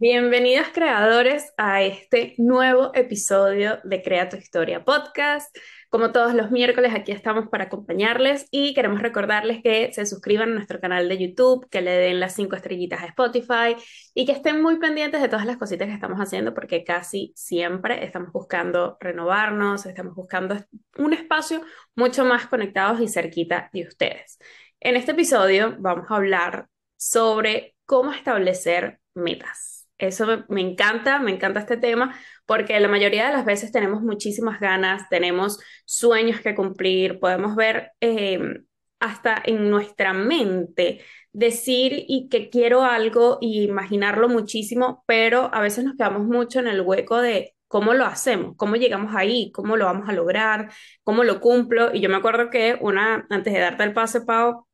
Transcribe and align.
Bienvenidos 0.00 0.68
creadores 0.72 1.52
a 1.56 1.82
este 1.82 2.36
nuevo 2.38 2.92
episodio 2.94 3.80
de 3.82 4.00
Crea 4.00 4.28
tu 4.28 4.36
Historia 4.36 4.84
Podcast. 4.84 5.52
Como 5.90 6.12
todos 6.12 6.34
los 6.34 6.52
miércoles, 6.52 6.92
aquí 6.94 7.10
estamos 7.10 7.48
para 7.48 7.64
acompañarles 7.64 8.46
y 8.52 8.74
queremos 8.74 9.02
recordarles 9.02 9.60
que 9.60 9.92
se 9.92 10.06
suscriban 10.06 10.50
a 10.50 10.54
nuestro 10.54 10.78
canal 10.80 11.08
de 11.08 11.18
YouTube, 11.18 11.68
que 11.68 11.80
le 11.80 11.90
den 11.90 12.20
las 12.20 12.36
cinco 12.36 12.54
estrellitas 12.54 13.02
a 13.02 13.06
Spotify 13.06 13.74
y 14.14 14.24
que 14.24 14.30
estén 14.30 14.62
muy 14.62 14.78
pendientes 14.78 15.20
de 15.20 15.28
todas 15.28 15.46
las 15.46 15.56
cositas 15.56 15.88
que 15.88 15.94
estamos 15.94 16.20
haciendo 16.20 16.54
porque 16.54 16.84
casi 16.84 17.32
siempre 17.34 18.04
estamos 18.04 18.30
buscando 18.32 18.98
renovarnos, 19.00 19.84
estamos 19.84 20.14
buscando 20.14 20.64
un 20.96 21.12
espacio 21.12 21.60
mucho 21.96 22.24
más 22.24 22.46
conectados 22.46 23.00
y 23.00 23.08
cerquita 23.08 23.68
de 23.72 23.88
ustedes. 23.88 24.38
En 24.78 24.94
este 24.94 25.10
episodio 25.10 25.74
vamos 25.80 26.06
a 26.08 26.14
hablar 26.14 26.68
sobre 26.96 27.74
cómo 27.84 28.12
establecer 28.12 29.00
metas. 29.14 29.77
Eso 29.98 30.44
me, 30.48 30.60
encanta, 30.60 31.18
me 31.18 31.32
encanta 31.32 31.60
este 31.60 31.76
tema, 31.76 32.16
porque 32.46 32.78
la 32.80 32.88
mayoría 32.88 33.26
de 33.26 33.32
las 33.32 33.44
veces 33.44 33.72
tenemos 33.72 34.00
muchísimas 34.02 34.60
ganas, 34.60 35.08
tenemos 35.08 35.58
sueños 35.84 36.40
que 36.40 36.54
cumplir, 36.54 37.18
podemos 37.18 37.56
ver 37.56 37.92
em, 38.00 38.64
hasta 39.00 39.42
en 39.44 39.70
nuestra 39.70 40.12
mente 40.12 41.00
decir 41.32 42.04
y 42.08 42.28
que 42.28 42.48
quiero 42.50 42.82
algo 42.84 43.38
y 43.40 43.62
imaginarlo 43.64 44.28
muchísimo, 44.28 45.04
pero 45.06 45.50
a 45.52 45.60
veces 45.60 45.84
nos 45.84 45.96
quedamos 45.96 46.26
mucho 46.26 46.60
en 46.60 46.68
el 46.68 46.80
hueco 46.80 47.20
de 47.20 47.54
cómo 47.68 47.94
lo 47.94 48.06
hacemos, 48.06 48.56
cómo 48.56 48.76
llegamos 48.76 49.14
ahí, 49.14 49.52
cómo 49.52 49.76
lo 49.76 49.84
vamos 49.84 50.08
a 50.08 50.12
lograr, 50.12 50.70
cómo 51.04 51.24
lo 51.24 51.40
cumplo. 51.40 51.94
Y 51.94 52.00
yo 52.00 52.08
me 52.08 52.16
acuerdo 52.16 52.50
que 52.50 52.78
una, 52.80 53.26
antes 53.30 53.52
de 53.52 53.60
darte 53.60 53.84
el 53.84 53.92
pase, 53.92 54.22
Pau, 54.22 54.66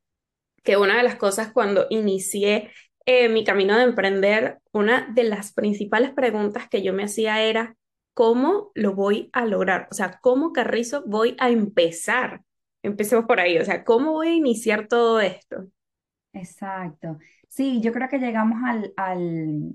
que 0.62 0.76
una 0.76 0.96
de 0.96 1.02
las 1.02 1.16
cosas 1.16 1.52
cuando 1.52 1.86
inicié 1.90 2.70
eh, 3.06 3.28
mi 3.28 3.44
camino 3.44 3.76
de 3.76 3.84
emprender, 3.84 4.60
una 4.72 5.06
de 5.14 5.24
las 5.24 5.52
principales 5.52 6.12
preguntas 6.12 6.68
que 6.68 6.82
yo 6.82 6.92
me 6.92 7.04
hacía 7.04 7.42
era, 7.42 7.76
¿cómo 8.14 8.70
lo 8.74 8.94
voy 8.94 9.30
a 9.32 9.44
lograr? 9.46 9.88
O 9.90 9.94
sea, 9.94 10.18
¿cómo 10.20 10.52
Carrizo 10.52 11.02
voy 11.06 11.36
a 11.38 11.50
empezar? 11.50 12.42
Empecemos 12.82 13.26
por 13.26 13.40
ahí, 13.40 13.58
o 13.58 13.64
sea, 13.64 13.84
¿cómo 13.84 14.12
voy 14.12 14.28
a 14.28 14.34
iniciar 14.34 14.88
todo 14.88 15.20
esto? 15.20 15.68
Exacto. 16.32 17.18
Sí, 17.48 17.80
yo 17.80 17.92
creo 17.92 18.08
que 18.08 18.18
llegamos 18.18 18.58
al, 18.64 18.92
al, 18.96 19.74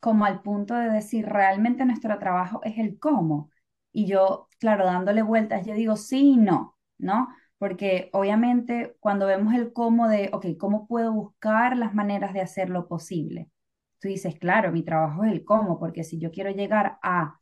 como 0.00 0.24
al 0.24 0.42
punto 0.42 0.74
de 0.74 0.90
decir, 0.90 1.26
realmente 1.26 1.84
nuestro 1.84 2.18
trabajo 2.18 2.60
es 2.64 2.78
el 2.78 2.98
cómo. 2.98 3.50
Y 3.92 4.06
yo, 4.06 4.48
claro, 4.58 4.86
dándole 4.86 5.22
vueltas, 5.22 5.64
yo 5.66 5.74
digo 5.74 5.96
sí 5.96 6.32
y 6.32 6.36
no, 6.36 6.76
¿no? 6.98 7.28
Porque 7.60 8.08
obviamente 8.14 8.96
cuando 9.00 9.26
vemos 9.26 9.52
el 9.54 9.74
cómo 9.74 10.08
de, 10.08 10.30
ok, 10.32 10.46
¿cómo 10.58 10.86
puedo 10.86 11.12
buscar 11.12 11.76
las 11.76 11.94
maneras 11.94 12.32
de 12.32 12.40
hacerlo 12.40 12.88
posible? 12.88 13.50
Tú 14.00 14.08
dices, 14.08 14.36
claro, 14.38 14.72
mi 14.72 14.82
trabajo 14.82 15.24
es 15.24 15.32
el 15.32 15.44
cómo, 15.44 15.78
porque 15.78 16.02
si 16.02 16.18
yo 16.18 16.30
quiero 16.30 16.50
llegar 16.52 16.98
a, 17.02 17.38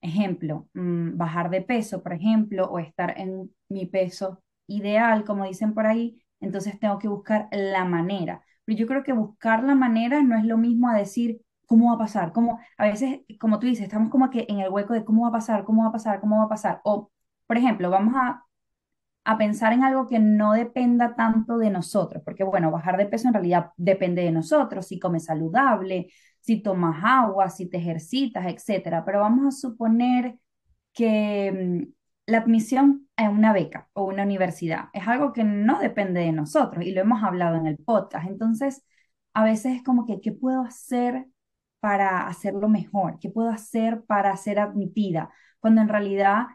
ejemplo, 0.00 0.68
mm, 0.74 1.16
bajar 1.16 1.50
de 1.50 1.62
peso, 1.62 2.02
por 2.02 2.12
ejemplo, 2.14 2.66
o 2.66 2.80
estar 2.80 3.14
en 3.18 3.54
mi 3.68 3.86
peso 3.86 4.42
ideal, 4.66 5.24
como 5.24 5.44
dicen 5.46 5.72
por 5.74 5.86
ahí, 5.86 6.20
entonces 6.40 6.80
tengo 6.80 6.98
que 6.98 7.06
buscar 7.08 7.48
la 7.52 7.84
manera. 7.84 8.42
Pero 8.64 8.76
yo 8.78 8.86
creo 8.88 9.04
que 9.04 9.12
buscar 9.12 9.62
la 9.62 9.76
manera 9.76 10.20
no 10.22 10.36
es 10.36 10.44
lo 10.44 10.56
mismo 10.58 10.88
a 10.88 10.96
decir, 10.98 11.42
¿cómo 11.66 11.90
va 11.90 11.94
a 11.94 11.98
pasar? 11.98 12.32
Como, 12.32 12.58
a 12.76 12.86
veces, 12.86 13.20
como 13.38 13.60
tú 13.60 13.66
dices, 13.68 13.84
estamos 13.84 14.10
como 14.10 14.30
que 14.30 14.46
en 14.48 14.58
el 14.60 14.70
hueco 14.70 14.94
de 14.94 15.04
cómo 15.04 15.22
va 15.22 15.28
a 15.28 15.32
pasar, 15.32 15.64
cómo 15.64 15.82
va 15.84 15.90
a 15.90 15.92
pasar, 15.92 16.20
cómo 16.20 16.38
va 16.38 16.44
a 16.44 16.48
pasar. 16.48 16.80
O, 16.84 17.10
por 17.46 17.56
ejemplo, 17.56 17.88
vamos 17.90 18.14
a 18.16 18.44
a 19.24 19.38
pensar 19.38 19.72
en 19.72 19.84
algo 19.84 20.06
que 20.06 20.18
no 20.18 20.52
dependa 20.52 21.14
tanto 21.14 21.58
de 21.58 21.70
nosotros, 21.70 22.22
porque 22.24 22.44
bueno, 22.44 22.70
bajar 22.70 22.96
de 22.96 23.06
peso 23.06 23.28
en 23.28 23.34
realidad 23.34 23.70
depende 23.76 24.22
de 24.22 24.32
nosotros, 24.32 24.86
si 24.86 24.98
comes 24.98 25.26
saludable, 25.26 26.08
si 26.40 26.62
tomas 26.62 27.02
agua, 27.04 27.50
si 27.50 27.68
te 27.68 27.78
ejercitas, 27.78 28.46
etcétera. 28.46 29.04
Pero 29.04 29.20
vamos 29.20 29.46
a 29.46 29.58
suponer 29.58 30.38
que 30.92 31.52
mm, 31.52 31.92
la 32.26 32.38
admisión 32.38 33.08
a 33.16 33.28
una 33.30 33.52
beca 33.52 33.88
o 33.92 34.04
una 34.04 34.22
universidad 34.24 34.86
es 34.92 35.06
algo 35.08 35.32
que 35.32 35.44
no 35.44 35.80
depende 35.80 36.20
de 36.20 36.32
nosotros 36.32 36.84
y 36.84 36.92
lo 36.92 37.00
hemos 37.02 37.22
hablado 37.22 37.56
en 37.56 37.66
el 37.66 37.78
podcast. 37.78 38.26
Entonces, 38.28 38.84
a 39.34 39.44
veces 39.44 39.76
es 39.76 39.82
como 39.82 40.06
que, 40.06 40.20
¿qué 40.20 40.32
puedo 40.32 40.62
hacer 40.62 41.26
para 41.80 42.26
hacerlo 42.26 42.68
mejor? 42.68 43.18
¿Qué 43.20 43.30
puedo 43.30 43.50
hacer 43.50 44.04
para 44.06 44.36
ser 44.36 44.58
admitida? 44.60 45.30
Cuando 45.60 45.80
en 45.82 45.88
realidad 45.88 46.46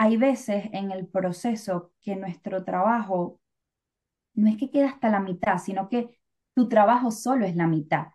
hay 0.00 0.16
veces 0.16 0.64
en 0.72 0.92
el 0.92 1.06
proceso 1.06 1.92
que 2.00 2.16
nuestro 2.16 2.64
trabajo 2.64 3.38
no 4.32 4.48
es 4.48 4.56
que 4.56 4.70
queda 4.70 4.88
hasta 4.88 5.10
la 5.10 5.20
mitad, 5.20 5.58
sino 5.58 5.90
que 5.90 6.18
tu 6.54 6.70
trabajo 6.70 7.10
solo 7.10 7.44
es 7.44 7.54
la 7.54 7.66
mitad. 7.66 8.06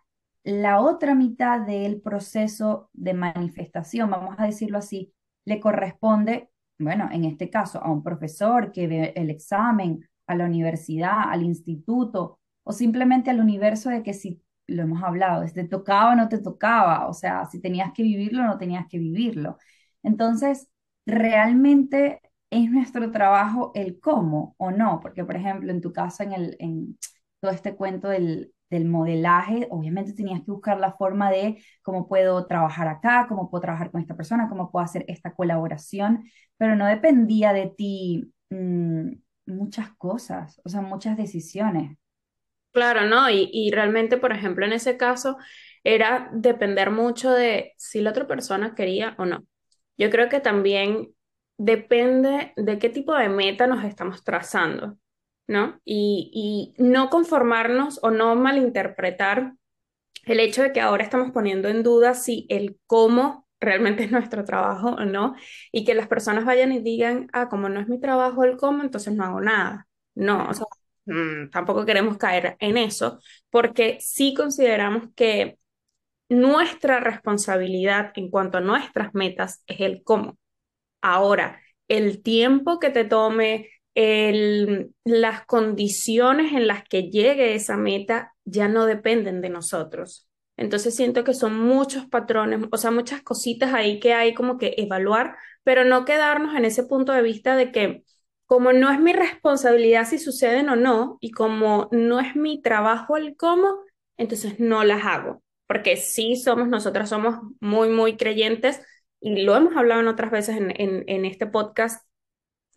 La 0.42 0.80
otra 0.80 1.14
mitad 1.14 1.60
del 1.60 2.00
proceso 2.00 2.90
de 2.92 3.14
manifestación, 3.14 4.10
vamos 4.10 4.34
a 4.36 4.46
decirlo 4.46 4.78
así, 4.78 5.14
le 5.44 5.60
corresponde, 5.60 6.50
bueno, 6.76 7.08
en 7.12 7.24
este 7.24 7.50
caso, 7.50 7.80
a 7.80 7.88
un 7.92 8.02
profesor 8.02 8.72
que 8.72 8.88
ve 8.88 9.12
el 9.14 9.30
examen, 9.30 10.08
a 10.26 10.34
la 10.34 10.46
universidad, 10.46 11.30
al 11.30 11.44
instituto, 11.44 12.40
o 12.64 12.72
simplemente 12.72 13.30
al 13.30 13.38
universo 13.38 13.90
de 13.90 14.02
que 14.02 14.12
si 14.12 14.42
lo 14.66 14.82
hemos 14.82 15.04
hablado, 15.04 15.46
si 15.46 15.54
te 15.54 15.68
tocaba 15.68 16.14
o 16.14 16.16
no 16.16 16.28
te 16.28 16.38
tocaba, 16.38 17.06
o 17.06 17.12
sea, 17.12 17.44
si 17.44 17.60
tenías 17.60 17.92
que 17.92 18.02
vivirlo 18.02 18.42
o 18.42 18.46
no 18.46 18.58
tenías 18.58 18.86
que 18.88 18.98
vivirlo. 18.98 19.58
Entonces, 20.02 20.68
realmente 21.06 22.20
es 22.50 22.70
nuestro 22.70 23.10
trabajo 23.10 23.72
el 23.74 24.00
cómo 24.00 24.54
o 24.58 24.70
no, 24.70 25.00
porque 25.00 25.24
por 25.24 25.36
ejemplo 25.36 25.70
en 25.72 25.80
tu 25.80 25.92
caso 25.92 26.22
en, 26.22 26.32
el, 26.32 26.56
en 26.60 26.98
todo 27.40 27.52
este 27.52 27.76
cuento 27.76 28.08
del, 28.08 28.52
del 28.70 28.84
modelaje, 28.86 29.68
obviamente 29.70 30.12
tenías 30.14 30.40
que 30.40 30.50
buscar 30.50 30.78
la 30.78 30.92
forma 30.94 31.30
de 31.30 31.62
cómo 31.82 32.08
puedo 32.08 32.46
trabajar 32.46 32.88
acá, 32.88 33.26
cómo 33.28 33.50
puedo 33.50 33.62
trabajar 33.62 33.90
con 33.90 34.00
esta 34.00 34.16
persona, 34.16 34.48
cómo 34.48 34.70
puedo 34.70 34.84
hacer 34.84 35.04
esta 35.08 35.34
colaboración, 35.34 36.24
pero 36.56 36.76
no 36.76 36.86
dependía 36.86 37.52
de 37.52 37.68
ti 37.76 38.32
mm, 38.50 39.12
muchas 39.46 39.90
cosas, 39.96 40.60
o 40.64 40.68
sea, 40.68 40.80
muchas 40.82 41.16
decisiones. 41.16 41.96
Claro, 42.72 43.06
¿no? 43.06 43.30
Y, 43.30 43.48
y 43.52 43.70
realmente, 43.70 44.18
por 44.18 44.32
ejemplo, 44.32 44.66
en 44.66 44.72
ese 44.74 44.96
caso, 44.98 45.38
era 45.82 46.28
depender 46.34 46.90
mucho 46.90 47.30
de 47.32 47.72
si 47.78 48.00
la 48.02 48.10
otra 48.10 48.26
persona 48.26 48.74
quería 48.74 49.14
o 49.18 49.24
no. 49.24 49.46
Yo 49.98 50.10
creo 50.10 50.28
que 50.28 50.40
también 50.40 51.14
depende 51.58 52.52
de 52.56 52.78
qué 52.78 52.88
tipo 52.90 53.14
de 53.14 53.28
meta 53.28 53.66
nos 53.66 53.84
estamos 53.84 54.24
trazando, 54.24 54.98
¿no? 55.46 55.80
Y, 55.84 56.74
y 56.78 56.82
no 56.82 57.10
conformarnos 57.10 57.98
o 58.02 58.10
no 58.10 58.34
malinterpretar 58.36 59.54
el 60.24 60.40
hecho 60.40 60.62
de 60.62 60.72
que 60.72 60.80
ahora 60.80 61.04
estamos 61.04 61.30
poniendo 61.32 61.68
en 61.68 61.82
duda 61.82 62.14
si 62.14 62.46
el 62.50 62.78
cómo 62.86 63.46
realmente 63.60 64.04
es 64.04 64.10
nuestro 64.12 64.44
trabajo 64.44 64.90
o 64.90 65.04
no, 65.04 65.34
y 65.72 65.84
que 65.84 65.94
las 65.94 66.08
personas 66.08 66.44
vayan 66.44 66.72
y 66.72 66.80
digan, 66.80 67.28
ah, 67.32 67.48
como 67.48 67.68
no 67.68 67.80
es 67.80 67.88
mi 67.88 67.98
trabajo 68.00 68.44
el 68.44 68.56
cómo, 68.56 68.82
entonces 68.82 69.14
no 69.14 69.24
hago 69.24 69.40
nada. 69.40 69.88
No, 70.14 70.48
mm, 71.06 71.50
tampoco 71.50 71.84
queremos 71.86 72.18
caer 72.18 72.56
en 72.60 72.76
eso, 72.76 73.20
porque 73.50 73.98
sí 74.00 74.34
consideramos 74.34 75.04
que 75.14 75.58
nuestra 76.28 77.00
responsabilidad 77.00 78.12
en 78.16 78.30
cuanto 78.30 78.58
a 78.58 78.60
nuestras 78.60 79.14
metas 79.14 79.62
es 79.66 79.80
el 79.80 80.02
cómo. 80.02 80.38
Ahora, 81.00 81.60
el 81.88 82.22
tiempo 82.22 82.80
que 82.80 82.90
te 82.90 83.04
tome, 83.04 83.70
el, 83.94 84.92
las 85.04 85.46
condiciones 85.46 86.52
en 86.52 86.66
las 86.66 86.84
que 86.88 87.10
llegue 87.10 87.54
esa 87.54 87.76
meta 87.76 88.34
ya 88.44 88.68
no 88.68 88.86
dependen 88.86 89.40
de 89.40 89.50
nosotros. 89.50 90.28
Entonces 90.56 90.94
siento 90.96 91.24
que 91.24 91.34
son 91.34 91.58
muchos 91.60 92.06
patrones, 92.06 92.60
o 92.70 92.76
sea, 92.78 92.90
muchas 92.90 93.22
cositas 93.22 93.74
ahí 93.74 94.00
que 94.00 94.14
hay 94.14 94.34
como 94.34 94.58
que 94.58 94.74
evaluar, 94.78 95.36
pero 95.64 95.84
no 95.84 96.04
quedarnos 96.04 96.54
en 96.56 96.64
ese 96.64 96.84
punto 96.84 97.12
de 97.12 97.22
vista 97.22 97.56
de 97.56 97.72
que 97.72 98.04
como 98.46 98.72
no 98.72 98.90
es 98.90 99.00
mi 99.00 99.12
responsabilidad 99.12 100.06
si 100.08 100.18
suceden 100.18 100.68
o 100.68 100.76
no, 100.76 101.18
y 101.20 101.30
como 101.32 101.88
no 101.90 102.20
es 102.20 102.36
mi 102.36 102.62
trabajo 102.62 103.16
el 103.16 103.36
cómo, 103.36 103.80
entonces 104.16 104.60
no 104.60 104.84
las 104.84 105.04
hago 105.04 105.42
porque 105.66 105.96
sí 105.96 106.36
somos, 106.36 106.68
nosotras 106.68 107.08
somos 107.08 107.36
muy, 107.60 107.88
muy 107.88 108.16
creyentes 108.16 108.80
y 109.20 109.42
lo 109.42 109.56
hemos 109.56 109.76
hablado 109.76 110.00
en 110.00 110.08
otras 110.08 110.30
veces 110.30 110.56
en, 110.56 110.72
en, 110.78 111.24
este 111.24 111.46
podcast, 111.46 112.06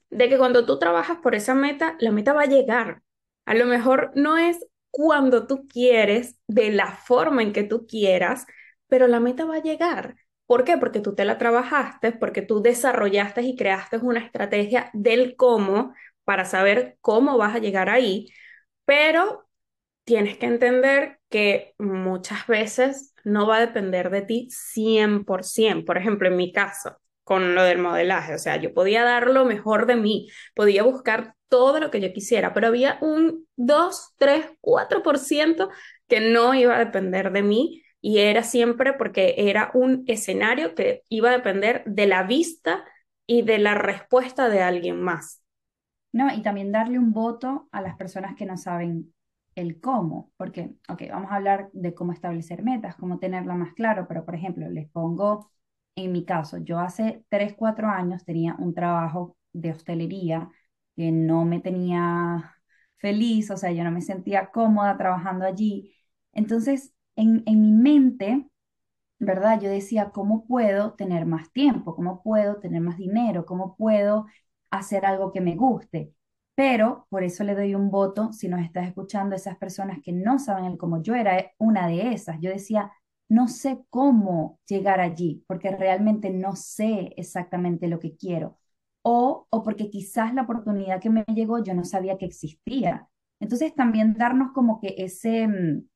de 0.09 0.30
que 0.30 0.38
cuando 0.38 0.65
tú 0.65 0.80
trabajas 0.80 1.19
por 1.19 1.36
esa 1.36 1.53
meta, 1.53 1.95
la 2.00 2.12
meta 2.12 2.33
va 2.33 2.44
a 2.44 2.45
llegar. 2.47 3.03
A 3.45 3.53
lo 3.53 3.65
mejor 3.65 4.12
no 4.15 4.38
es 4.38 4.57
cuando 4.91 5.47
tú 5.47 5.68
quieres, 5.68 6.39
de 6.47 6.71
la 6.71 6.91
forma 6.94 7.44
en 7.44 7.53
que 7.53 7.63
tú 7.63 7.86
quieras, 7.88 8.45
pero 8.88 9.07
la 9.07 9.19
meta 9.19 9.45
va 9.45 9.57
a 9.57 9.62
llegar. 9.62 10.15
¿Por 10.47 10.63
qué? 10.63 10.77
Porque 10.77 11.00
tú 11.00 11.13
te 11.13 11.25
la 11.25 11.38
trabajaste, 11.38 12.12
porque 12.12 12.41
tú 12.41 12.62
desarrollaste 12.62 13.44
y 13.44 13.56
creaste 13.56 13.97
una 13.97 14.19
estrategia 14.19 14.89
del 14.94 15.36
cómo 15.36 15.94
para 16.24 16.45
saber 16.45 16.97
cómo 17.01 17.38
vas 17.38 17.56
a 17.56 17.59
llegar 17.59 17.89
ahí, 17.89 18.31
pero 18.86 19.47
tienes 20.03 20.38
que 20.38 20.47
entender 20.47 21.19
que 21.30 21.74
muchas 21.78 22.48
veces 22.48 23.14
no 23.24 23.48
va 23.48 23.58
a 23.58 23.62
depender 23.62 24.10
de 24.10 24.22
ti 24.22 24.48
100%. 24.52 25.86
Por 25.86 25.98
ejemplo, 25.98 26.28
en 26.28 26.38
mi 26.38 26.52
caso, 26.52 26.98
con 27.24 27.56
lo 27.56 27.64
del 27.64 27.78
modelaje, 27.78 28.34
o 28.34 28.40
sea, 28.40 28.58
yo 28.58 28.74
podía 28.74 29.04
dar 29.04 29.28
lo 29.28 29.46
mejor 29.46 29.86
de 29.86 29.96
mí, 29.96 30.30
podía 30.56 30.84
buscar 30.84 31.36
todo 31.48 31.80
lo 31.80 31.92
que 31.92 32.02
yo 32.02 32.12
quisiera, 32.14 32.54
pero 32.54 32.68
había 32.68 32.98
un 33.02 33.48
2, 33.56 34.14
3, 34.18 34.46
4% 34.62 35.70
que 36.08 36.20
no 36.20 36.54
iba 36.54 36.76
a 36.76 36.80
depender 36.80 37.32
de 37.32 37.44
mí 37.44 37.84
y 38.02 38.20
era 38.20 38.44
siempre 38.44 38.94
porque 38.94 39.36
era 39.38 39.72
un 39.74 40.04
escenario 40.08 40.74
que 40.74 41.04
iba 41.10 41.30
a 41.30 41.34
depender 41.34 41.84
de 41.86 42.08
la 42.08 42.24
vista 42.24 42.86
y 43.28 43.44
de 43.44 43.60
la 43.60 43.75
respuesta 43.75 44.50
de 44.50 44.62
alguien 44.62 45.02
más. 45.02 45.44
No, 46.12 46.34
y 46.34 46.42
también 46.42 46.72
darle 46.72 46.98
un 46.98 47.14
voto 47.14 47.68
a 47.72 47.82
las 47.82 47.96
personas 47.96 48.36
que 48.36 48.46
no 48.46 48.58
saben 48.58 49.14
el 49.60 49.80
cómo, 49.82 50.32
porque, 50.38 50.76
ok, 50.90 51.04
vamos 51.12 51.32
a 51.32 51.36
hablar 51.36 51.70
de 51.74 51.94
cómo 51.94 52.14
establecer 52.14 52.64
metas, 52.64 52.96
cómo 52.96 53.20
tenerla 53.20 53.56
más 53.56 53.74
claro, 53.74 54.08
pero 54.08 54.26
por 54.26 54.36
ejemplo, 54.36 54.70
les 54.70 54.90
pongo 54.90 55.52
en 55.96 56.12
mi 56.14 56.26
caso, 56.26 56.58
yo 56.60 56.80
hace 56.80 57.26
3, 57.30 57.54
4 57.56 57.90
años 57.90 58.24
tenía 58.26 58.56
un 58.60 58.74
trabajo 58.74 59.36
de 59.54 59.72
hostelería 59.72 60.50
que 60.96 61.12
no 61.12 61.46
me 61.46 61.60
tenía 61.62 62.56
feliz, 62.98 63.52
o 63.52 63.58
sea, 63.58 63.72
yo 63.72 63.84
no 63.84 63.92
me 63.92 64.02
sentía 64.02 64.52
cómoda 64.52 64.98
trabajando 64.98 65.46
allí. 65.46 65.94
Entonces, 66.34 66.94
en, 67.16 67.44
en 67.46 67.62
mi 67.62 67.72
mente, 67.72 68.48
¿verdad? 69.20 69.60
Yo 69.62 69.70
decía, 69.70 70.12
¿cómo 70.12 70.46
puedo 70.48 70.94
tener 70.96 71.26
más 71.26 71.52
tiempo? 71.54 71.96
¿Cómo 71.96 72.22
puedo 72.24 72.60
tener 72.60 72.82
más 72.82 72.98
dinero? 72.98 73.46
¿Cómo 73.46 73.76
puedo 73.78 74.26
hacer 74.72 75.06
algo 75.06 75.32
que 75.34 75.42
me 75.42 75.56
guste? 75.56 76.14
Pero 76.60 77.08
por 77.10 77.24
eso 77.24 77.46
le 77.46 77.56
doy 77.56 77.74
un 77.74 77.90
voto, 77.90 78.34
si 78.34 78.50
nos 78.50 78.60
estás 78.60 78.86
escuchando, 78.86 79.34
esas 79.34 79.58
personas 79.58 80.00
que 80.04 80.12
no 80.12 80.40
saben 80.40 80.66
el 80.66 80.78
cómo 80.78 81.02
yo 81.02 81.16
era 81.16 81.54
una 81.58 81.88
de 81.88 82.12
esas. 82.12 82.38
Yo 82.42 82.50
decía, 82.50 82.92
no 83.30 83.48
sé 83.48 83.80
cómo 83.90 84.60
llegar 84.68 85.00
allí, 85.00 85.42
porque 85.48 85.72
realmente 85.72 86.30
no 86.32 86.58
sé 86.58 87.14
exactamente 87.16 87.88
lo 87.88 88.00
que 88.00 88.18
quiero. 88.18 88.58
O, 89.04 89.48
o 89.50 89.64
porque 89.64 89.90
quizás 89.90 90.34
la 90.34 90.42
oportunidad 90.42 91.00
que 91.00 91.10
me 91.10 91.24
llegó 91.34 91.64
yo 91.64 91.74
no 91.74 91.86
sabía 91.86 92.18
que 92.18 92.26
existía. 92.26 93.08
Entonces 93.40 93.74
también 93.74 94.16
darnos 94.16 94.52
como 94.52 94.82
que 94.82 94.96
ese, 94.98 95.48
mm, 95.48 95.88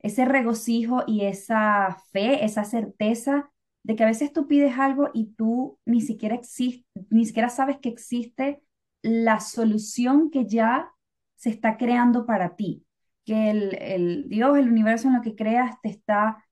ese 0.00 0.24
regocijo 0.24 1.04
y 1.06 1.26
esa 1.26 1.98
fe, 2.12 2.44
esa 2.46 2.64
certeza 2.64 3.52
de 3.84 3.96
que 3.96 4.04
a 4.04 4.06
veces 4.06 4.32
tú 4.32 4.48
pides 4.48 4.78
algo 4.78 5.10
y 5.12 5.34
tú 5.34 5.78
ni 5.86 6.00
siquiera 6.00 6.34
existe, 6.34 6.86
ni 7.10 7.26
siquiera 7.26 7.50
sabes 7.50 7.78
que 7.78 7.90
existe 7.90 8.62
la 9.02 9.40
solución 9.40 10.30
que 10.30 10.46
ya 10.46 10.92
se 11.36 11.50
está 11.50 11.76
creando 11.76 12.26
para 12.26 12.56
ti, 12.56 12.86
que 13.24 13.50
el, 13.50 13.74
el 13.80 14.28
Dios, 14.28 14.56
el 14.58 14.68
universo 14.68 15.08
en 15.08 15.14
lo 15.14 15.22
que 15.22 15.34
creas 15.36 15.80
te 15.82 15.90
está 15.90 16.44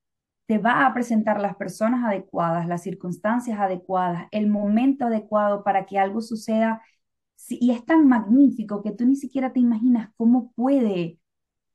te 0.51 0.57
va 0.57 0.85
a 0.85 0.93
presentar 0.93 1.39
las 1.39 1.55
personas 1.55 2.03
adecuadas, 2.03 2.67
las 2.67 2.83
circunstancias 2.83 3.57
adecuadas, 3.57 4.27
el 4.31 4.49
momento 4.49 5.05
adecuado 5.05 5.63
para 5.63 5.85
que 5.85 5.97
algo 5.97 6.19
suceda. 6.19 6.81
Y 7.47 7.71
es 7.71 7.85
tan 7.85 8.05
magnífico 8.09 8.83
que 8.83 8.91
tú 8.91 9.05
ni 9.05 9.15
siquiera 9.15 9.53
te 9.53 9.61
imaginas 9.61 10.09
cómo 10.17 10.51
puede 10.51 11.19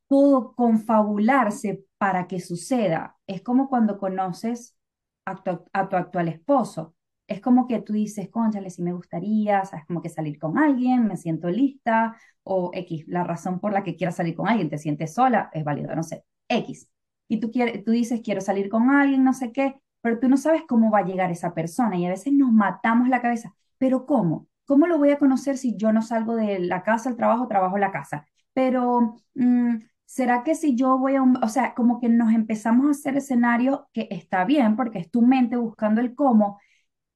todo 0.08 0.54
confabularse 0.54 1.86
para 1.98 2.26
que 2.26 2.40
suceda. 2.40 3.16
Es 3.26 3.40
como 3.42 3.70
cuando 3.70 3.98
conoces 3.98 4.76
a 5.24 5.42
tu, 5.42 5.64
actual 5.72 6.28
esposo. 6.28 6.94
Es 7.26 7.40
como 7.40 7.66
que 7.66 7.80
tú 7.82 7.92
dices, 7.92 8.28
conchale, 8.30 8.70
si 8.70 8.82
me 8.82 8.92
gustaría, 8.92 9.64
sabes, 9.64 9.84
como 9.86 10.02
que 10.02 10.08
salir 10.08 10.38
con 10.38 10.58
alguien, 10.58 11.06
me 11.06 11.16
siento 11.16 11.48
lista, 11.50 12.16
o 12.44 12.70
X, 12.72 13.04
la 13.08 13.24
razón 13.24 13.58
por 13.60 13.72
la 13.72 13.82
que 13.82 13.96
quieras 13.96 14.16
salir 14.16 14.34
con 14.36 14.48
alguien, 14.48 14.70
te 14.70 14.78
sientes 14.78 15.14
sola, 15.14 15.50
es 15.52 15.64
válido, 15.64 15.94
no 15.96 16.02
sé, 16.02 16.24
X 16.48 16.88
y 17.28 17.40
tú, 17.40 17.50
quieres, 17.50 17.84
tú 17.84 17.90
dices, 17.90 18.20
quiero 18.22 18.40
salir 18.40 18.68
con 18.68 18.90
alguien, 18.90 19.24
no 19.24 19.32
sé 19.32 19.52
qué, 19.52 19.80
pero 20.00 20.18
tú 20.20 20.28
no 20.28 20.36
sabes 20.36 20.62
cómo 20.68 20.90
va 20.90 21.00
a 21.00 21.04
llegar 21.04 21.30
esa 21.30 21.54
persona 21.54 21.96
y 21.96 22.06
a 22.06 22.10
veces 22.10 22.32
nos 22.32 22.52
matamos 22.52 23.08
la 23.08 23.20
cabeza. 23.20 23.54
Pero 23.78 24.06
¿cómo? 24.06 24.46
¿Cómo 24.64 24.86
lo 24.86 24.98
voy 24.98 25.10
a 25.10 25.18
conocer 25.18 25.58
si 25.58 25.76
yo 25.76 25.92
no 25.92 26.02
salgo 26.02 26.36
de 26.36 26.58
la 26.60 26.82
casa 26.82 27.08
al 27.08 27.16
trabajo, 27.16 27.48
trabajo 27.48 27.78
la 27.78 27.92
casa? 27.92 28.26
Pero, 28.52 29.16
mm, 29.34 29.76
¿será 30.04 30.42
que 30.44 30.54
si 30.54 30.76
yo 30.76 30.98
voy 30.98 31.16
a 31.16 31.22
un, 31.22 31.36
o 31.42 31.48
sea, 31.48 31.74
como 31.74 32.00
que 32.00 32.08
nos 32.08 32.32
empezamos 32.32 32.86
a 32.86 32.90
hacer 32.90 33.16
escenario 33.16 33.88
que 33.92 34.08
está 34.10 34.44
bien 34.44 34.76
porque 34.76 34.98
es 34.98 35.10
tu 35.10 35.22
mente 35.22 35.56
buscando 35.56 36.00
el 36.00 36.14
cómo, 36.14 36.58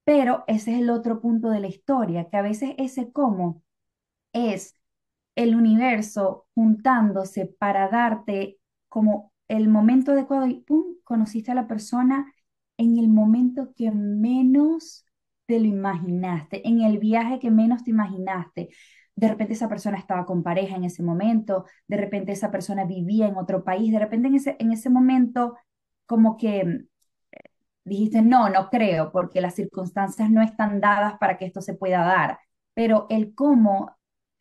pero 0.05 0.45
ese 0.47 0.73
es 0.75 0.81
el 0.81 0.91
otro 0.91 1.21
punto 1.21 1.51
de 1.51 1.61
la 1.61 1.69
historia, 1.69 2.29
que 2.29 2.37
a 2.37 2.43
veces 2.43 2.75
ese 2.79 3.13
cómo 3.13 3.63
es 4.33 4.77
el 5.37 5.55
universo 5.55 6.47
juntándose 6.55 7.47
para 7.47 7.89
darte 7.89 8.59
como 8.89 9.33
el 9.49 9.69
momento 9.69 10.13
adecuado 10.13 10.47
y 10.47 10.61
¡pum! 10.63 10.97
conociste 11.05 11.53
a 11.53 11.55
la 11.55 11.67
persona 11.67 12.33
en 12.77 12.99
el 12.99 13.09
momento 13.09 13.73
que 13.77 13.91
menos 13.91 15.05
te 15.47 15.59
lo 15.59 15.67
imaginaste, 15.67 16.67
en 16.69 16.83
el 16.83 16.99
viaje 16.99 17.39
que 17.41 17.51
menos 17.51 17.85
te 17.85 17.91
imaginaste. 17.91 18.71
De 19.17 19.29
repente 19.29 19.55
esa 19.55 19.69
persona 19.69 19.99
estaba 19.99 20.25
con 20.25 20.43
pareja 20.43 20.77
en 20.77 20.85
ese 20.85 21.03
momento, 21.03 21.67
de 21.89 21.97
repente 21.97 22.33
esa 22.33 22.51
persona 22.51 22.85
vivía 22.85 23.27
en 23.27 23.37
otro 23.37 23.65
país, 23.65 23.93
de 23.93 23.99
repente 23.99 24.29
en 24.29 24.37
ese, 24.37 24.57
en 24.59 24.73
ese 24.73 24.89
momento 24.91 25.57
como 26.07 26.37
que 26.37 26.87
dijiste, 27.97 28.23
no, 28.23 28.49
no 28.51 28.71
creo, 28.71 29.13
porque 29.13 29.41
las 29.41 29.55
circunstancias 29.57 30.31
no 30.31 30.43
están 30.43 30.81
dadas 30.81 31.19
para 31.19 31.39
que 31.39 31.47
esto 31.47 31.61
se 31.63 31.75
pueda 31.75 32.05
dar. 32.05 32.39
Pero 32.75 33.07
el 33.11 33.35
cómo, 33.35 33.97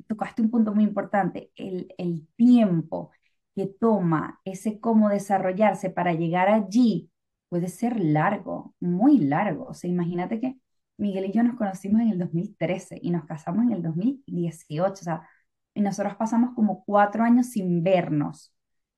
tocaste 0.07 0.41
un 0.41 0.51
punto 0.51 0.73
muy 0.73 0.83
importante, 0.83 1.51
el, 1.55 1.93
el 1.97 2.27
tiempo, 2.35 3.11
que 3.55 3.67
toma 3.67 4.39
ese 4.45 4.79
cómo 4.79 5.09
desarrollarse 5.09 5.89
para 5.89 6.13
llegar 6.13 6.49
allí 6.49 7.11
puede 7.49 7.67
ser 7.67 7.99
largo, 7.99 8.75
muy 8.79 9.19
largo. 9.19 9.65
O 9.65 9.73
sea, 9.73 9.89
imagínate 9.89 10.39
que 10.39 10.57
Miguel 10.97 11.25
y 11.25 11.31
yo 11.31 11.43
nos 11.43 11.55
conocimos 11.57 12.01
en 12.01 12.09
el 12.09 12.19
2013 12.19 12.99
y 13.01 13.11
nos 13.11 13.25
casamos 13.25 13.63
en 13.65 13.71
el 13.73 13.83
2018. 13.83 14.93
O 14.93 14.95
sea, 14.95 15.29
y 15.73 15.81
nosotros 15.81 16.15
pasamos 16.15 16.55
como 16.55 16.83
cuatro 16.85 17.23
años 17.23 17.47
sin 17.47 17.83
vernos, 17.83 18.53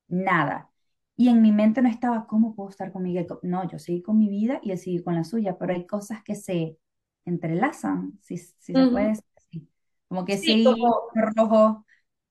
nada. 0.08 0.71
Y 1.16 1.30
en 1.30 1.42
mi 1.42 1.52
mente 1.52 1.82
no 1.82 1.90
estaba, 1.90 2.26
¿cómo 2.26 2.56
puedo 2.56 2.70
estar 2.70 2.92
con 2.92 3.04
Miguel? 3.04 3.28
No, 3.44 3.70
yo 3.70 3.78
seguí 3.78 4.02
con 4.02 4.18
mi 4.18 4.30
vida 4.30 4.60
y 4.64 4.72
él 4.72 4.78
sigue 4.78 5.04
con 5.04 5.16
la 5.16 5.24
suya, 5.24 5.58
pero 5.58 5.74
hay 5.74 5.86
cosas 5.86 6.24
que 6.24 6.36
se 6.36 6.78
entrelazan, 7.26 8.18
si, 8.22 8.38
si 8.38 8.74
se 8.74 8.88
puede 8.88 9.10
decir 9.10 9.68
Como 10.08 10.26
que 10.26 10.38
sí, 10.38 10.64
como... 10.64 11.10
rojo. 11.14 11.86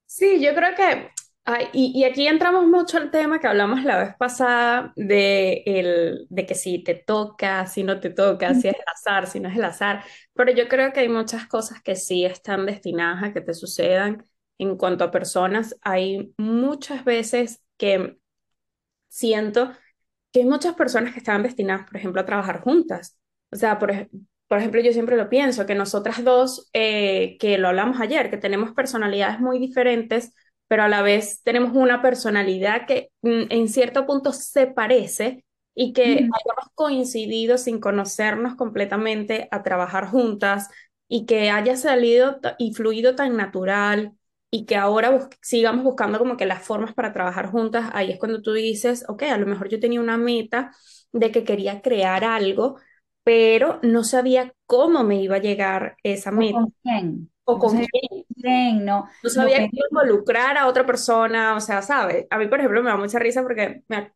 Sí, 0.07 0.41
yo 0.41 0.55
creo 0.55 0.75
que 0.75 1.11
y, 1.73 2.05
aquí 2.05 2.27
entramos 2.27 2.67
mucho 2.67 2.99
al 2.99 3.11
tema 3.11 3.41
que 3.41 3.47
hablamos 3.47 3.83
la 3.85 3.99
vez 3.99 4.15
pasada 4.17 4.93
de, 4.97 5.63
el, 5.67 6.27
de 6.29 6.47
que 6.47 6.55
si 6.55 6.83
te 6.85 6.95
toca, 6.95 7.67
si 7.67 7.83
no 7.83 7.99
te 8.01 8.11
toca, 8.11 8.55
si 8.55 8.69
es 8.69 8.75
el 8.75 8.85
azar, 8.95 9.27
si 9.27 9.41
no 9.41 9.49
es 9.49 9.57
el 9.57 9.65
azar, 9.65 10.05
pero 10.35 10.53
yo 10.53 10.69
creo 10.69 10.93
que 10.93 11.01
hay 11.01 11.09
muchas 11.09 11.47
cosas 11.47 11.83
que 11.83 11.97
sí 11.97 12.25
están 12.25 12.67
destinadas 12.67 13.23
a 13.23 13.33
que 13.33 13.41
te 13.41 13.55
sucedan 13.55 14.25
en 14.59 14.77
cuanto 14.77 15.05
a 15.05 15.11
personas. 15.11 15.77
Hay 15.83 16.35
muchas 16.37 17.05
veces 17.05 17.63
que 17.77 18.20
siento 19.11 19.73
que 20.33 20.41
hay 20.41 20.47
muchas 20.47 20.75
personas 20.75 21.13
que 21.13 21.19
están 21.19 21.43
destinadas, 21.43 21.87
por 21.87 21.97
ejemplo, 21.99 22.23
a 22.23 22.27
trabajar 22.27 22.61
juntas. 22.63 23.19
O 23.51 23.57
sea, 23.57 23.79
por, 23.79 23.93
por 24.49 24.59
ejemplo, 24.59 24.81
yo 24.81 24.93
siempre 24.93 25.17
lo 25.17 25.29
pienso, 25.29 25.67
que 25.67 25.75
nosotras 25.75 26.25
dos, 26.25 26.71
eh, 26.73 27.37
que 27.39 27.59
lo 27.59 27.69
hablamos 27.69 28.01
ayer, 28.01 28.31
que 28.31 28.37
tenemos 28.37 28.73
personalidades 28.73 29.41
muy 29.41 29.59
diferentes, 29.59 30.33
pero 30.69 30.85
a 30.85 30.89
la 30.89 31.03
vez 31.03 31.43
tenemos 31.43 31.73
una 31.75 32.03
personalidad 32.03 32.87
que 32.87 33.11
mm, 33.23 33.43
en 33.51 33.69
cierto 33.69 34.07
punto 34.07 34.33
se 34.33 34.67
parece 34.69 35.45
y 35.75 35.93
que 35.93 36.03
hayamos 36.03 36.71
coincidido 36.75 37.59
sin 37.59 37.81
conocernos 37.81 38.55
completamente 38.57 39.49
a 39.51 39.63
trabajar 39.63 40.07
juntas 40.09 40.69
y 41.09 41.27
que 41.27 41.51
haya 41.51 41.77
salido 41.77 42.41
y 42.59 42.75
fluido 42.75 43.17
tan 43.17 43.37
natural 43.37 44.13
y 44.51 44.67
que 44.67 44.77
ahora 44.77 45.29
sigamos 45.41 45.85
buscando 45.85 46.19
como 46.19 46.37
que 46.37 46.47
las 46.47 46.63
formas 46.63 46.95
para 46.95 47.13
trabajar 47.13 47.51
juntas, 47.51 47.91
ahí 47.93 48.11
es 48.13 48.19
cuando 48.19 48.43
tú 48.43 48.53
dices, 48.53 49.05
ok, 49.09 49.23
a 49.25 49.39
lo 49.39 49.47
mejor 49.47 49.69
yo 49.69 49.81
tenía 49.81 50.01
una 50.01 50.17
meta 50.17 50.73
de 51.13 51.31
que 51.31 51.45
quería 51.45 51.83
crear 51.83 52.25
algo, 52.25 52.77
pero 53.23 53.79
no 53.83 54.05
sabía 54.05 54.55
cómo 54.67 55.05
me 55.05 55.23
iba 55.23 55.37
a 55.37 55.41
llegar 55.41 55.97
esa 56.03 56.31
meta. 56.33 56.55
¿Con 56.55 56.75
quién? 56.83 57.31
o 57.45 57.59
con 57.59 57.87
quién. 58.35 58.85
no. 58.85 59.09
No 59.23 59.31
sabía 59.31 59.59
que 59.59 59.71
involucrar 59.91 60.57
a 60.57 60.67
otra 60.67 60.87
persona, 60.87 61.57
o 61.57 61.61
sea, 61.61 61.83
¿sabes? 61.83 62.27
A 62.31 62.39
mí, 62.39 62.47
por 62.47 62.61
ejemplo, 62.61 62.83
me 62.83 62.91
da 62.91 62.97
mucha 62.97 63.19
risa 63.19 63.43
porque 63.43 63.83
me, 63.89 64.13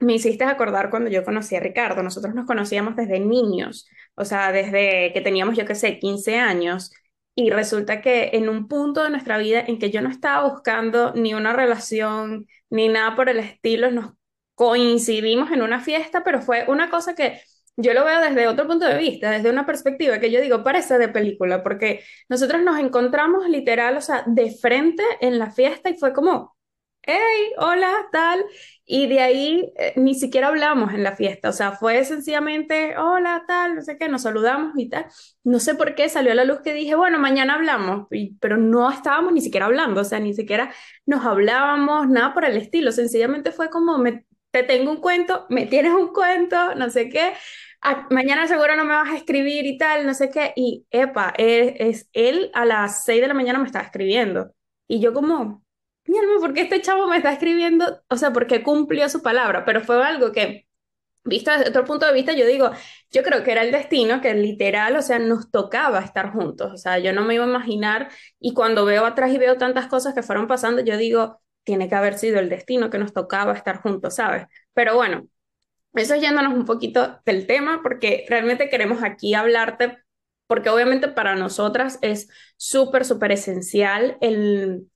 me 0.00 0.14
hiciste 0.14 0.44
acordar 0.44 0.90
cuando 0.90 1.10
yo 1.10 1.24
conocí 1.24 1.56
a 1.56 1.60
Ricardo. 1.60 2.02
Nosotros 2.02 2.34
nos 2.34 2.46
conocíamos 2.46 2.96
desde 2.96 3.20
niños, 3.20 3.88
o 4.14 4.24
sea, 4.24 4.52
desde 4.52 5.12
que 5.12 5.20
teníamos, 5.20 5.56
yo 5.56 5.64
qué 5.66 5.74
sé, 5.74 5.98
15 5.98 6.38
años. 6.38 6.92
Y 7.38 7.50
resulta 7.50 8.00
que 8.00 8.30
en 8.32 8.48
un 8.48 8.66
punto 8.66 9.04
de 9.04 9.10
nuestra 9.10 9.38
vida 9.38 9.62
en 9.64 9.78
que 9.78 9.92
yo 9.92 10.02
no 10.02 10.10
estaba 10.10 10.48
buscando 10.48 11.12
ni 11.14 11.34
una 11.34 11.52
relación, 11.52 12.48
ni 12.68 12.88
nada 12.88 13.14
por 13.14 13.28
el 13.28 13.38
estilo, 13.38 13.92
nos 13.92 14.14
coincidimos 14.56 15.52
en 15.52 15.62
una 15.62 15.78
fiesta, 15.78 16.24
pero 16.24 16.42
fue 16.42 16.64
una 16.66 16.90
cosa 16.90 17.14
que 17.14 17.40
yo 17.76 17.94
lo 17.94 18.04
veo 18.04 18.20
desde 18.20 18.48
otro 18.48 18.66
punto 18.66 18.86
de 18.86 18.98
vista, 18.98 19.30
desde 19.30 19.50
una 19.50 19.66
perspectiva 19.66 20.18
que 20.18 20.32
yo 20.32 20.40
digo, 20.40 20.64
parece 20.64 20.98
de 20.98 21.06
película, 21.06 21.62
porque 21.62 22.02
nosotros 22.28 22.60
nos 22.64 22.80
encontramos 22.80 23.48
literal, 23.48 23.96
o 23.96 24.00
sea, 24.00 24.24
de 24.26 24.50
frente 24.50 25.04
en 25.20 25.38
la 25.38 25.52
fiesta 25.52 25.90
y 25.90 25.96
fue 25.96 26.12
como, 26.12 26.56
hey, 27.02 27.52
hola, 27.58 28.06
tal, 28.12 28.44
y 28.84 29.06
de 29.08 29.20
ahí 29.20 29.72
eh, 29.78 29.94
ni 29.96 30.14
siquiera 30.14 30.48
hablamos 30.48 30.92
en 30.92 31.02
la 31.02 31.16
fiesta, 31.16 31.48
o 31.48 31.52
sea, 31.52 31.72
fue 31.72 32.04
sencillamente, 32.04 32.96
hola, 32.98 33.44
tal, 33.46 33.76
no 33.76 33.82
sé 33.82 33.96
qué, 33.98 34.08
nos 34.08 34.22
saludamos 34.22 34.72
y 34.76 34.88
tal. 34.90 35.06
No 35.44 35.58
sé 35.60 35.74
por 35.74 35.94
qué 35.94 36.08
salió 36.08 36.32
a 36.32 36.34
la 36.34 36.44
luz 36.44 36.60
que 36.62 36.74
dije, 36.74 36.94
bueno, 36.94 37.18
mañana 37.18 37.54
hablamos, 37.54 38.08
pero 38.40 38.56
no 38.58 38.90
estábamos 38.90 39.32
ni 39.32 39.40
siquiera 39.40 39.66
hablando, 39.66 40.02
o 40.02 40.04
sea, 40.04 40.20
ni 40.20 40.34
siquiera 40.34 40.72
nos 41.06 41.24
hablábamos, 41.24 42.08
nada 42.08 42.34
por 42.34 42.44
el 42.44 42.56
estilo, 42.56 42.92
sencillamente 42.92 43.52
fue 43.52 43.70
como, 43.70 43.98
me 43.98 44.26
te 44.50 44.62
tengo 44.62 44.90
un 44.90 45.00
cuento, 45.00 45.46
me 45.50 45.66
tienes 45.66 45.92
un 45.92 46.08
cuento, 46.12 46.74
no 46.74 46.90
sé 46.90 47.08
qué, 47.10 47.34
mañana 48.10 48.46
seguro 48.48 48.76
no 48.76 48.84
me 48.84 48.94
vas 48.94 49.10
a 49.10 49.16
escribir 49.16 49.66
y 49.66 49.78
tal, 49.78 50.06
no 50.06 50.14
sé 50.14 50.30
qué, 50.30 50.52
y 50.56 50.86
epa, 50.90 51.32
es, 51.36 51.74
es 51.78 52.10
él 52.12 52.50
a 52.54 52.64
las 52.64 53.04
6 53.04 53.20
de 53.20 53.28
la 53.28 53.34
mañana 53.34 53.58
me 53.58 53.66
estaba 53.66 53.84
escribiendo, 53.84 54.52
y 54.88 55.00
yo 55.00 55.12
como, 55.12 55.62
mírame, 56.08 56.38
¿por 56.40 56.54
qué 56.54 56.62
este 56.62 56.80
chavo 56.80 57.06
me 57.06 57.18
está 57.18 57.32
escribiendo? 57.32 58.02
O 58.08 58.16
sea, 58.16 58.32
porque 58.32 58.62
cumplió 58.62 59.08
su 59.08 59.22
palabra, 59.22 59.64
pero 59.64 59.82
fue 59.82 60.04
algo 60.04 60.32
que 60.32 60.66
visto 61.24 61.50
desde 61.50 61.68
otro 61.68 61.84
punto 61.84 62.06
de 62.06 62.12
vista, 62.14 62.32
yo 62.32 62.46
digo, 62.46 62.70
yo 63.10 63.22
creo 63.22 63.44
que 63.44 63.52
era 63.52 63.62
el 63.62 63.72
destino, 63.72 64.20
que 64.20 64.34
literal, 64.34 64.96
o 64.96 65.02
sea, 65.02 65.18
nos 65.18 65.50
tocaba 65.50 66.00
estar 66.00 66.32
juntos, 66.32 66.72
o 66.72 66.76
sea, 66.76 66.98
yo 66.98 67.12
no 67.12 67.24
me 67.24 67.34
iba 67.34 67.44
a 67.44 67.48
imaginar, 67.48 68.10
y 68.40 68.54
cuando 68.54 68.84
veo 68.84 69.04
atrás 69.04 69.30
y 69.32 69.38
veo 69.38 69.56
tantas 69.58 69.86
cosas 69.86 70.14
que 70.14 70.22
fueron 70.22 70.46
pasando, 70.48 70.82
yo 70.82 70.96
digo, 70.96 71.40
tiene 71.64 71.88
que 71.88 71.94
haber 71.94 72.18
sido 72.18 72.38
el 72.40 72.48
destino 72.48 72.90
que 72.90 72.98
nos 72.98 73.12
tocaba 73.12 73.52
estar 73.52 73.82
juntos, 73.82 74.14
¿sabes? 74.16 74.46
Pero 74.72 74.94
bueno, 74.96 75.28
eso 75.94 76.16
yéndonos 76.16 76.54
un 76.54 76.64
poquito 76.64 77.20
del 77.24 77.46
tema, 77.46 77.80
porque 77.82 78.24
realmente 78.28 78.70
queremos 78.70 79.02
aquí 79.02 79.34
hablarte, 79.34 79.98
porque 80.46 80.70
obviamente 80.70 81.08
para 81.08 81.36
nosotras 81.36 81.98
es 82.00 82.28
súper, 82.56 83.04
súper 83.04 83.32
esencial 83.32 84.16
el 84.20 84.88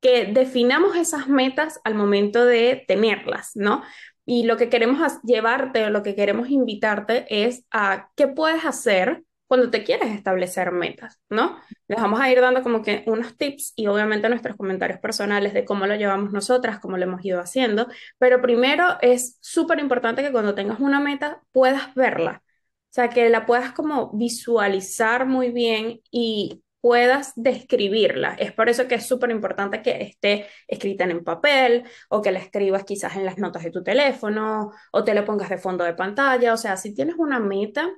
que 0.00 0.26
definamos 0.26 0.96
esas 0.96 1.28
metas 1.28 1.80
al 1.84 1.94
momento 1.94 2.44
de 2.44 2.84
tenerlas, 2.86 3.52
¿no? 3.54 3.82
Y 4.24 4.44
lo 4.44 4.56
que 4.56 4.68
queremos 4.68 5.00
llevarte 5.22 5.84
o 5.86 5.90
lo 5.90 6.02
que 6.02 6.14
queremos 6.14 6.50
invitarte 6.50 7.26
es 7.30 7.64
a 7.70 8.10
qué 8.14 8.28
puedes 8.28 8.64
hacer 8.64 9.22
cuando 9.48 9.70
te 9.70 9.82
quieres 9.82 10.14
establecer 10.14 10.70
metas, 10.72 11.18
¿no? 11.30 11.58
Les 11.88 11.98
vamos 11.98 12.20
a 12.20 12.30
ir 12.30 12.40
dando 12.40 12.62
como 12.62 12.82
que 12.82 13.02
unos 13.06 13.36
tips 13.36 13.72
y 13.76 13.86
obviamente 13.86 14.28
nuestros 14.28 14.56
comentarios 14.56 15.00
personales 15.00 15.54
de 15.54 15.64
cómo 15.64 15.86
lo 15.86 15.96
llevamos 15.96 16.32
nosotras, 16.32 16.78
cómo 16.78 16.98
lo 16.98 17.04
hemos 17.04 17.24
ido 17.24 17.40
haciendo, 17.40 17.88
pero 18.18 18.42
primero 18.42 18.98
es 19.00 19.38
súper 19.40 19.80
importante 19.80 20.22
que 20.22 20.32
cuando 20.32 20.54
tengas 20.54 20.80
una 20.80 21.00
meta 21.00 21.42
puedas 21.50 21.94
verla, 21.94 22.42
o 22.44 22.90
sea, 22.90 23.08
que 23.08 23.30
la 23.30 23.46
puedas 23.46 23.72
como 23.72 24.12
visualizar 24.12 25.26
muy 25.26 25.50
bien 25.50 26.00
y 26.10 26.62
puedas 26.80 27.32
describirla. 27.36 28.34
Es 28.38 28.52
por 28.52 28.68
eso 28.68 28.86
que 28.88 28.96
es 28.96 29.06
súper 29.06 29.30
importante 29.30 29.82
que 29.82 30.02
esté 30.02 30.46
escrita 30.68 31.04
en 31.04 31.24
papel 31.24 31.84
o 32.08 32.22
que 32.22 32.30
la 32.32 32.38
escribas 32.38 32.84
quizás 32.84 33.16
en 33.16 33.24
las 33.24 33.38
notas 33.38 33.64
de 33.64 33.70
tu 33.70 33.82
teléfono 33.82 34.72
o 34.92 35.04
te 35.04 35.14
la 35.14 35.24
pongas 35.24 35.50
de 35.50 35.58
fondo 35.58 35.84
de 35.84 35.94
pantalla. 35.94 36.52
O 36.54 36.56
sea, 36.56 36.76
si 36.76 36.94
tienes 36.94 37.16
una 37.18 37.40
meta, 37.40 37.88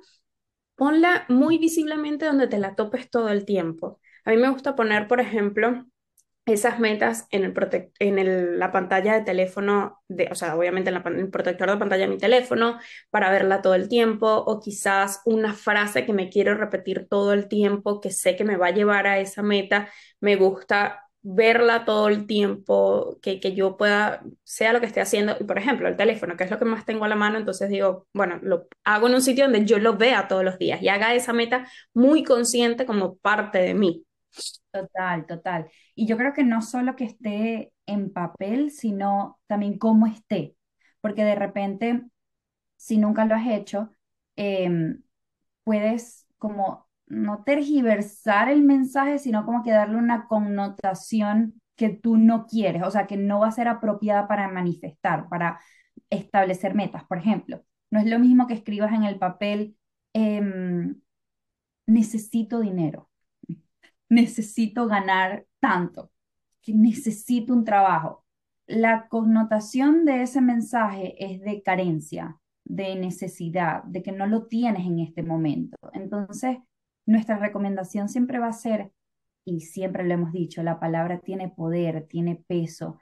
ponla 0.75 1.25
muy 1.29 1.57
visiblemente 1.57 2.25
donde 2.25 2.47
te 2.47 2.57
la 2.59 2.75
topes 2.75 3.09
todo 3.09 3.29
el 3.29 3.45
tiempo. 3.45 3.99
A 4.25 4.31
mí 4.31 4.37
me 4.37 4.49
gusta 4.49 4.75
poner, 4.75 5.07
por 5.07 5.19
ejemplo, 5.19 5.85
esas 6.45 6.79
metas 6.79 7.27
en, 7.31 7.43
el 7.43 7.53
en 7.99 8.59
la 8.59 8.71
pantalla 8.71 9.13
de 9.13 9.21
teléfono, 9.21 10.01
de, 10.07 10.27
o 10.31 10.35
sea, 10.35 10.55
obviamente 10.55 10.89
en, 10.89 10.95
el 11.19 11.29
protector 11.29 11.69
de 11.69 11.77
pantalla 11.77 12.03
de 12.03 12.09
mi 12.09 12.17
teléfono, 12.17 12.79
para 13.09 13.29
verla 13.31 13.61
todo 13.61 13.75
el 13.75 13.87
tiempo, 13.87 14.27
o 14.27 14.59
quizás 14.59 15.21
una 15.25 15.53
frase 15.53 16.05
que 16.05 16.13
me 16.13 16.29
quiero 16.29 16.55
repetir 16.55 17.07
todo 17.09 17.33
el 17.33 17.47
tiempo, 17.47 18.01
que 18.01 18.11
sé 18.11 18.35
que 18.35 18.43
me 18.43 18.57
va 18.57 18.67
a 18.67 18.71
llevar 18.71 19.07
a 19.07 19.19
esa 19.19 19.43
meta, 19.43 19.89
me 20.19 20.35
gusta 20.35 21.07
verla 21.23 21.85
todo 21.85 22.07
el 22.07 22.25
tiempo, 22.25 23.19
que, 23.21 23.39
que 23.39 23.53
yo 23.53 23.77
pueda, 23.77 24.23
sea 24.43 24.73
lo 24.73 24.79
que 24.79 24.87
esté 24.87 25.01
haciendo, 25.01 25.35
y 25.39 25.43
por 25.43 25.59
ejemplo, 25.59 25.87
el 25.87 25.95
teléfono, 25.95 26.35
que 26.35 26.43
es 26.45 26.51
lo 26.51 26.57
que 26.57 26.65
más 26.65 26.85
tengo 26.85 27.05
a 27.05 27.09
la 27.09 27.15
mano, 27.15 27.37
entonces 27.37 27.69
digo, 27.69 28.07
bueno, 28.13 28.39
lo 28.41 28.67
hago 28.83 29.07
en 29.07 29.13
un 29.15 29.21
sitio 29.21 29.43
donde 29.45 29.65
yo 29.65 29.77
lo 29.77 29.97
vea 29.97 30.27
todos 30.27 30.43
los 30.43 30.57
días 30.57 30.81
y 30.81 30.89
haga 30.89 31.13
esa 31.13 31.33
meta 31.33 31.67
muy 31.93 32.23
consciente 32.23 32.85
como 32.87 33.17
parte 33.17 33.59
de 33.59 33.75
mí. 33.75 34.05
Total, 34.71 35.25
total. 35.25 35.69
Y 35.95 36.07
yo 36.07 36.17
creo 36.17 36.33
que 36.33 36.43
no 36.43 36.61
solo 36.61 36.95
que 36.95 37.03
esté 37.05 37.73
en 37.85 38.11
papel, 38.13 38.71
sino 38.71 39.39
también 39.47 39.77
cómo 39.77 40.07
esté, 40.07 40.55
porque 41.01 41.23
de 41.25 41.35
repente, 41.35 42.03
si 42.77 42.97
nunca 42.97 43.25
lo 43.25 43.35
has 43.35 43.47
hecho, 43.47 43.95
em, 44.37 45.03
puedes 45.65 46.27
como 46.39 46.87
no 47.07 47.43
tergiversar 47.45 48.49
el 48.49 48.63
mensaje, 48.63 49.19
sino 49.19 49.45
como 49.45 49.63
que 49.63 49.71
darle 49.71 49.97
una 49.97 50.27
connotación 50.27 51.61
que 51.77 51.89
tú 51.89 52.17
no 52.17 52.47
quieres, 52.47 52.83
o 52.83 52.91
sea, 52.91 53.07
que 53.07 53.17
no 53.17 53.41
va 53.41 53.49
a 53.49 53.51
ser 53.53 53.67
apropiada 53.69 54.27
para 54.29 54.49
manifestar, 54.49 55.29
para 55.29 55.61
establecer 56.11 56.75
metas. 56.75 57.05
Por 57.05 57.19
ejemplo, 57.19 57.63
no 57.91 57.99
es 58.01 58.07
lo 58.07 58.19
mismo 58.19 58.47
que 58.47 58.55
escribas 58.55 58.93
en 58.93 59.03
el 59.05 59.19
papel, 59.19 59.77
em, 60.13 61.01
necesito 61.87 62.61
dinero 62.61 63.10
necesito 64.11 64.87
ganar 64.87 65.45
tanto, 65.59 66.11
que 66.61 66.73
necesito 66.73 67.53
un 67.53 67.63
trabajo. 67.63 68.25
La 68.67 69.07
connotación 69.07 70.05
de 70.05 70.23
ese 70.23 70.41
mensaje 70.41 71.15
es 71.17 71.41
de 71.41 71.63
carencia, 71.63 72.37
de 72.65 72.95
necesidad, 72.95 73.83
de 73.85 74.03
que 74.03 74.11
no 74.11 74.27
lo 74.27 74.47
tienes 74.47 74.85
en 74.85 74.99
este 74.99 75.23
momento. 75.23 75.77
Entonces, 75.93 76.57
nuestra 77.05 77.37
recomendación 77.37 78.09
siempre 78.09 78.37
va 78.37 78.47
a 78.47 78.53
ser, 78.53 78.91
y 79.45 79.61
siempre 79.61 80.03
lo 80.03 80.13
hemos 80.13 80.33
dicho, 80.33 80.61
la 80.61 80.79
palabra 80.79 81.21
tiene 81.21 81.47
poder, 81.47 82.05
tiene 82.07 82.35
peso. 82.35 82.99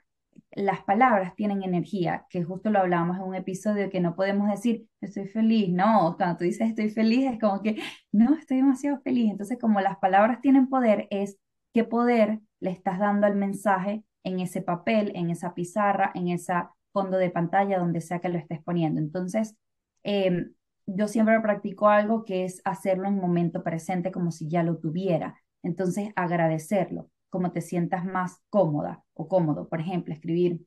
Las 0.52 0.82
palabras 0.84 1.34
tienen 1.36 1.62
energía, 1.62 2.26
que 2.30 2.42
justo 2.42 2.70
lo 2.70 2.80
hablábamos 2.80 3.16
en 3.16 3.22
un 3.24 3.34
episodio 3.34 3.90
que 3.90 4.00
no 4.00 4.14
podemos 4.14 4.48
decir 4.48 4.86
estoy 5.00 5.26
feliz, 5.28 5.70
no, 5.70 6.14
cuando 6.16 6.38
tú 6.38 6.44
dices 6.44 6.68
estoy 6.68 6.90
feliz 6.90 7.32
es 7.32 7.40
como 7.40 7.62
que 7.62 7.80
no, 8.12 8.34
estoy 8.34 8.58
demasiado 8.58 9.00
feliz. 9.00 9.30
Entonces, 9.30 9.58
como 9.60 9.80
las 9.80 9.98
palabras 9.98 10.40
tienen 10.40 10.68
poder, 10.68 11.06
es 11.10 11.38
qué 11.72 11.84
poder 11.84 12.40
le 12.60 12.70
estás 12.70 12.98
dando 12.98 13.26
al 13.26 13.36
mensaje 13.36 14.04
en 14.24 14.40
ese 14.40 14.62
papel, 14.62 15.12
en 15.14 15.30
esa 15.30 15.54
pizarra, 15.54 16.12
en 16.14 16.28
ese 16.28 16.52
fondo 16.92 17.16
de 17.16 17.30
pantalla, 17.30 17.78
donde 17.78 18.00
sea 18.00 18.20
que 18.20 18.28
lo 18.28 18.38
estés 18.38 18.62
poniendo. 18.62 19.00
Entonces, 19.00 19.56
em, 20.02 20.52
yo 20.86 21.08
siempre 21.08 21.40
practico 21.40 21.88
algo 21.88 22.24
que 22.24 22.44
es 22.44 22.60
hacerlo 22.64 23.08
en 23.08 23.16
momento 23.16 23.62
presente 23.62 24.10
como 24.10 24.30
si 24.30 24.48
ya 24.48 24.62
lo 24.62 24.78
tuviera. 24.78 25.40
Entonces, 25.62 26.10
agradecerlo, 26.16 27.10
como 27.30 27.52
te 27.52 27.60
sientas 27.60 28.04
más 28.04 28.38
cómoda 28.50 29.04
o 29.14 29.28
cómodo. 29.28 29.68
Por 29.68 29.80
ejemplo, 29.80 30.12
escribir, 30.12 30.60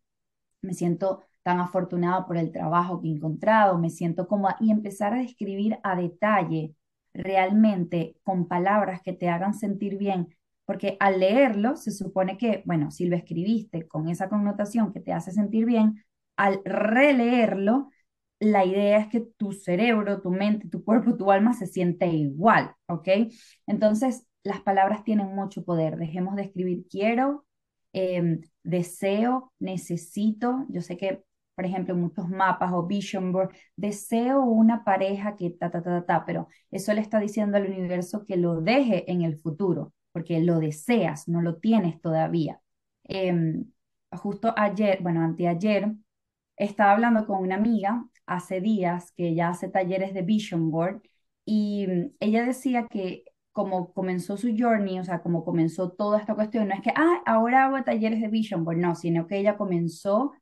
me 0.62 0.74
siento 0.74 1.24
tan 1.44 1.60
afortunado 1.60 2.26
por 2.26 2.38
el 2.38 2.52
trabajo 2.52 3.02
que 3.02 3.10
he 3.10 3.12
encontrado, 3.12 3.78
me 3.78 3.90
siento 3.90 4.28
cómoda 4.28 4.58
y 4.60 4.72
empezar 4.72 5.14
a 5.14 5.20
describir 5.20 5.78
a 5.84 5.96
detalle 5.96 6.76
realmente 7.14 8.18
con 8.24 8.48
palabras 8.48 9.02
que 9.04 9.14
te 9.14 9.30
hagan 9.30 9.54
sentir 9.54 9.98
bien, 9.98 10.36
porque 10.66 10.98
al 11.00 11.20
leerlo 11.20 11.76
se 11.76 11.92
supone 11.92 12.38
que, 12.38 12.64
bueno, 12.66 12.92
si 12.92 13.06
lo 13.06 13.16
escribiste 13.16 13.88
con 13.88 14.10
esa 14.10 14.30
connotación 14.30 14.94
que 14.94 15.02
te 15.02 15.12
hace 15.14 15.32
sentir 15.32 15.66
bien, 15.66 16.04
al 16.38 16.62
releerlo, 16.66 17.90
la 18.40 18.66
idea 18.66 19.00
es 19.00 19.08
que 19.08 19.22
tu 19.22 19.52
cerebro, 19.54 20.22
tu 20.22 20.32
mente, 20.32 20.68
tu 20.70 20.84
cuerpo, 20.84 21.16
tu 21.16 21.32
alma 21.32 21.54
se 21.54 21.68
siente 21.68 22.08
igual, 22.08 22.74
¿ok? 22.88 23.08
Entonces, 23.68 24.26
las 24.44 24.62
palabras 24.62 25.04
tienen 25.04 25.36
mucho 25.36 25.64
poder. 25.64 25.98
Dejemos 25.98 26.36
de 26.36 26.44
escribir 26.44 26.86
quiero, 26.90 27.46
em, 27.94 28.42
deseo, 28.64 29.54
necesito. 29.60 30.66
Yo 30.70 30.82
sé 30.82 30.98
que 30.98 31.24
por 31.56 31.66
ejemplo, 31.66 31.96
muchos 31.96 32.30
mapas 32.30 32.72
o 32.74 32.84
vision 32.88 33.32
board, 33.32 33.52
deseo 33.76 34.42
una 34.44 34.84
pareja 34.84 35.36
que 35.36 35.52
ta, 35.52 35.70
ta, 35.72 35.84
ta, 35.84 36.06
ta, 36.06 36.26
pero 36.26 36.48
eso 36.72 36.94
le 36.94 37.02
está 37.02 37.20
diciendo 37.20 37.58
al 37.58 37.68
universo 37.68 38.26
que 38.26 38.38
lo 38.38 38.62
deje 38.62 39.10
en 39.12 39.22
el 39.22 39.38
futuro, 39.38 39.94
porque 40.12 40.40
lo 40.42 40.60
deseas, 40.60 41.28
no 41.28 41.42
lo 41.42 41.58
tienes 41.58 42.02
todavía. 42.02 42.60
Em, 43.04 43.66
justo 44.12 44.54
ayer, 44.58 45.00
bueno, 45.02 45.22
anteayer, 45.22 45.94
estaba 46.58 46.94
hablando 46.94 47.26
con 47.28 47.42
una 47.42 47.56
amiga 47.56 48.06
hace 48.26 48.62
días 48.62 49.12
que 49.12 49.30
ella 49.30 49.50
hace 49.50 49.70
talleres 49.70 50.14
de 50.14 50.22
vision 50.22 50.72
board 50.72 51.02
y 51.46 51.88
mm, 51.88 52.12
ella 52.20 52.46
decía 52.46 52.88
que 52.88 53.26
como 53.54 53.94
comenzó 53.94 54.38
su 54.38 54.50
journey, 54.58 55.00
o 55.00 55.04
sea, 55.06 55.22
como 55.22 55.46
comenzó 55.46 55.92
toda 55.92 56.20
esta 56.20 56.36
cuestión, 56.36 56.68
no 56.68 56.76
es 56.76 56.82
que, 56.82 56.92
ah, 56.96 57.22
ahora 57.26 57.66
hago 57.66 57.84
talleres 57.84 58.22
de 58.22 58.28
vision 58.28 58.66
board, 58.66 58.78
no, 58.78 58.96
sino 58.96 59.28
que 59.28 59.38
ella 59.40 59.58
comenzó 59.58 60.34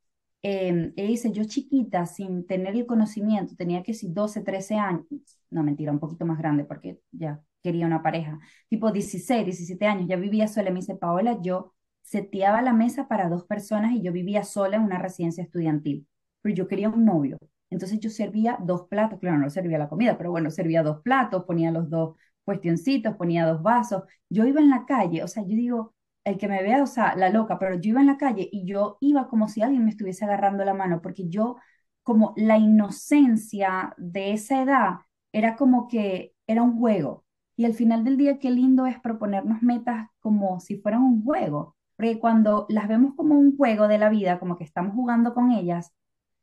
eh, 0.43 0.91
dice, 0.95 1.31
yo 1.31 1.43
chiquita, 1.43 2.05
sin 2.05 2.45
tener 2.47 2.75
el 2.75 2.85
conocimiento, 2.85 3.55
tenía 3.55 3.83
que 3.83 3.93
ser 3.93 4.11
12, 4.13 4.41
13 4.41 4.75
años, 4.75 5.05
no 5.51 5.63
mentira, 5.63 5.91
un 5.91 5.99
poquito 5.99 6.25
más 6.25 6.37
grande 6.39 6.63
porque 6.65 6.99
ya 7.11 7.41
quería 7.61 7.85
una 7.85 8.01
pareja, 8.01 8.39
tipo 8.67 8.91
16, 8.91 9.45
17 9.45 9.85
años, 9.85 10.07
ya 10.07 10.15
vivía 10.15 10.47
sola, 10.47 10.71
me 10.71 10.79
dice, 10.79 10.95
Paola, 10.95 11.37
yo 11.41 11.73
seteaba 12.01 12.61
la 12.61 12.73
mesa 12.73 13.07
para 13.07 13.29
dos 13.29 13.45
personas 13.45 13.93
y 13.93 14.01
yo 14.01 14.11
vivía 14.11 14.43
sola 14.43 14.77
en 14.77 14.83
una 14.83 14.97
residencia 14.97 15.43
estudiantil, 15.43 16.07
pero 16.41 16.55
yo 16.55 16.67
quería 16.67 16.89
un 16.89 17.05
novio. 17.05 17.37
Entonces 17.69 17.99
yo 17.99 18.09
servía 18.09 18.57
dos 18.61 18.87
platos, 18.89 19.19
claro, 19.19 19.37
no 19.37 19.49
servía 19.49 19.77
la 19.77 19.87
comida, 19.87 20.17
pero 20.17 20.31
bueno, 20.31 20.49
servía 20.51 20.83
dos 20.83 21.01
platos, 21.03 21.45
ponía 21.45 21.71
los 21.71 21.89
dos 21.89 22.15
cuestioncitos, 22.45 23.15
ponía 23.15 23.45
dos 23.45 23.61
vasos. 23.61 24.03
Yo 24.29 24.45
iba 24.45 24.61
en 24.61 24.69
la 24.69 24.85
calle, 24.85 25.23
o 25.23 25.27
sea, 25.27 25.43
yo 25.43 25.49
digo, 25.55 25.93
el 26.23 26.37
que 26.37 26.47
me 26.47 26.61
vea, 26.63 26.83
o 26.83 26.87
sea, 26.87 27.15
la 27.15 27.29
loca, 27.29 27.57
pero 27.59 27.75
yo 27.75 27.89
iba 27.91 28.01
en 28.01 28.07
la 28.07 28.17
calle 28.17 28.47
y 28.51 28.65
yo 28.65 28.97
iba 29.01 29.27
como 29.29 29.47
si 29.47 29.61
alguien 29.61 29.83
me 29.85 29.91
estuviese 29.91 30.25
agarrando 30.25 30.63
la 30.65 30.73
mano, 30.73 31.01
porque 31.01 31.27
yo, 31.29 31.57
como 32.03 32.33
la 32.37 32.57
inocencia 32.57 33.93
de 33.97 34.33
esa 34.33 34.61
edad, 34.63 34.91
era 35.31 35.55
como 35.55 35.87
que 35.87 36.33
era 36.47 36.63
un 36.63 36.77
juego. 36.79 37.25
Y 37.55 37.65
al 37.65 37.73
final 37.73 38.03
del 38.03 38.17
día, 38.17 38.39
qué 38.39 38.49
lindo 38.51 38.85
es 38.85 38.99
proponernos 38.99 39.61
metas 39.61 40.09
como 40.19 40.59
si 40.59 40.77
fueran 40.77 41.03
un 41.03 41.23
juego, 41.23 41.75
porque 41.95 42.19
cuando 42.19 42.65
las 42.69 42.87
vemos 42.87 43.13
como 43.15 43.35
un 43.39 43.55
juego 43.57 43.87
de 43.87 43.97
la 43.99 44.09
vida, 44.09 44.39
como 44.39 44.57
que 44.57 44.63
estamos 44.63 44.93
jugando 44.95 45.33
con 45.33 45.51
ellas, 45.51 45.93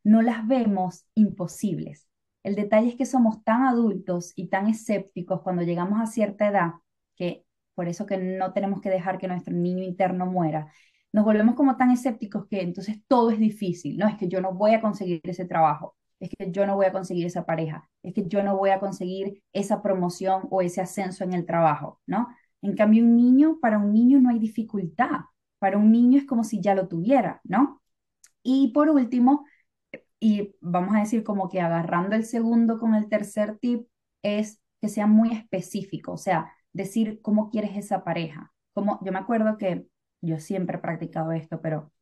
no 0.04 0.22
las 0.22 0.46
vemos 0.46 1.06
imposibles. 1.14 2.07
El 2.42 2.54
detalle 2.54 2.88
es 2.88 2.96
que 2.96 3.06
somos 3.06 3.42
tan 3.44 3.62
adultos 3.64 4.32
y 4.36 4.48
tan 4.48 4.68
escépticos 4.68 5.42
cuando 5.42 5.62
llegamos 5.62 6.00
a 6.00 6.06
cierta 6.06 6.48
edad, 6.48 6.72
que 7.16 7.44
por 7.74 7.88
eso 7.88 8.06
que 8.06 8.16
no 8.18 8.52
tenemos 8.52 8.80
que 8.80 8.90
dejar 8.90 9.18
que 9.18 9.28
nuestro 9.28 9.54
niño 9.54 9.84
interno 9.84 10.26
muera, 10.26 10.72
nos 11.12 11.24
volvemos 11.24 11.54
como 11.54 11.76
tan 11.76 11.90
escépticos 11.90 12.46
que 12.48 12.60
entonces 12.62 12.98
todo 13.06 13.30
es 13.30 13.38
difícil, 13.38 13.96
¿no? 13.96 14.08
Es 14.08 14.16
que 14.16 14.28
yo 14.28 14.40
no 14.40 14.52
voy 14.54 14.74
a 14.74 14.80
conseguir 14.80 15.20
ese 15.24 15.44
trabajo, 15.46 15.96
es 16.20 16.30
que 16.36 16.50
yo 16.50 16.66
no 16.66 16.76
voy 16.76 16.86
a 16.86 16.92
conseguir 16.92 17.26
esa 17.26 17.46
pareja, 17.46 17.88
es 18.02 18.14
que 18.14 18.26
yo 18.26 18.42
no 18.42 18.56
voy 18.56 18.70
a 18.70 18.80
conseguir 18.80 19.42
esa 19.52 19.82
promoción 19.82 20.46
o 20.50 20.62
ese 20.62 20.80
ascenso 20.80 21.24
en 21.24 21.32
el 21.32 21.46
trabajo, 21.46 22.00
¿no? 22.06 22.28
En 22.62 22.74
cambio, 22.76 23.04
un 23.04 23.16
niño, 23.16 23.58
para 23.60 23.78
un 23.78 23.92
niño 23.92 24.20
no 24.20 24.30
hay 24.30 24.38
dificultad, 24.38 25.20
para 25.58 25.78
un 25.78 25.90
niño 25.92 26.18
es 26.18 26.26
como 26.26 26.44
si 26.44 26.60
ya 26.60 26.74
lo 26.74 26.88
tuviera, 26.88 27.40
¿no? 27.44 27.80
Y 28.42 28.72
por 28.72 28.90
último, 28.90 29.44
y 30.20 30.54
vamos 30.60 30.96
a 30.96 31.00
decir 31.00 31.24
como 31.24 31.48
que 31.48 31.60
agarrando 31.60 32.16
el 32.16 32.24
segundo 32.24 32.78
con 32.78 32.94
el 32.94 33.08
tercer 33.08 33.58
tip, 33.58 33.86
es 34.22 34.60
que 34.80 34.88
sea 34.88 35.06
muy 35.06 35.32
específico, 35.32 36.12
o 36.12 36.16
sea, 36.16 36.52
decir 36.72 37.20
cómo 37.22 37.50
quieres 37.50 37.76
esa 37.76 38.04
pareja. 38.04 38.52
Como, 38.72 39.00
yo 39.04 39.12
me 39.12 39.18
acuerdo 39.18 39.58
que 39.58 39.86
yo 40.20 40.38
siempre 40.38 40.76
he 40.76 40.80
practicado 40.80 41.32
esto, 41.32 41.60
pero 41.60 41.92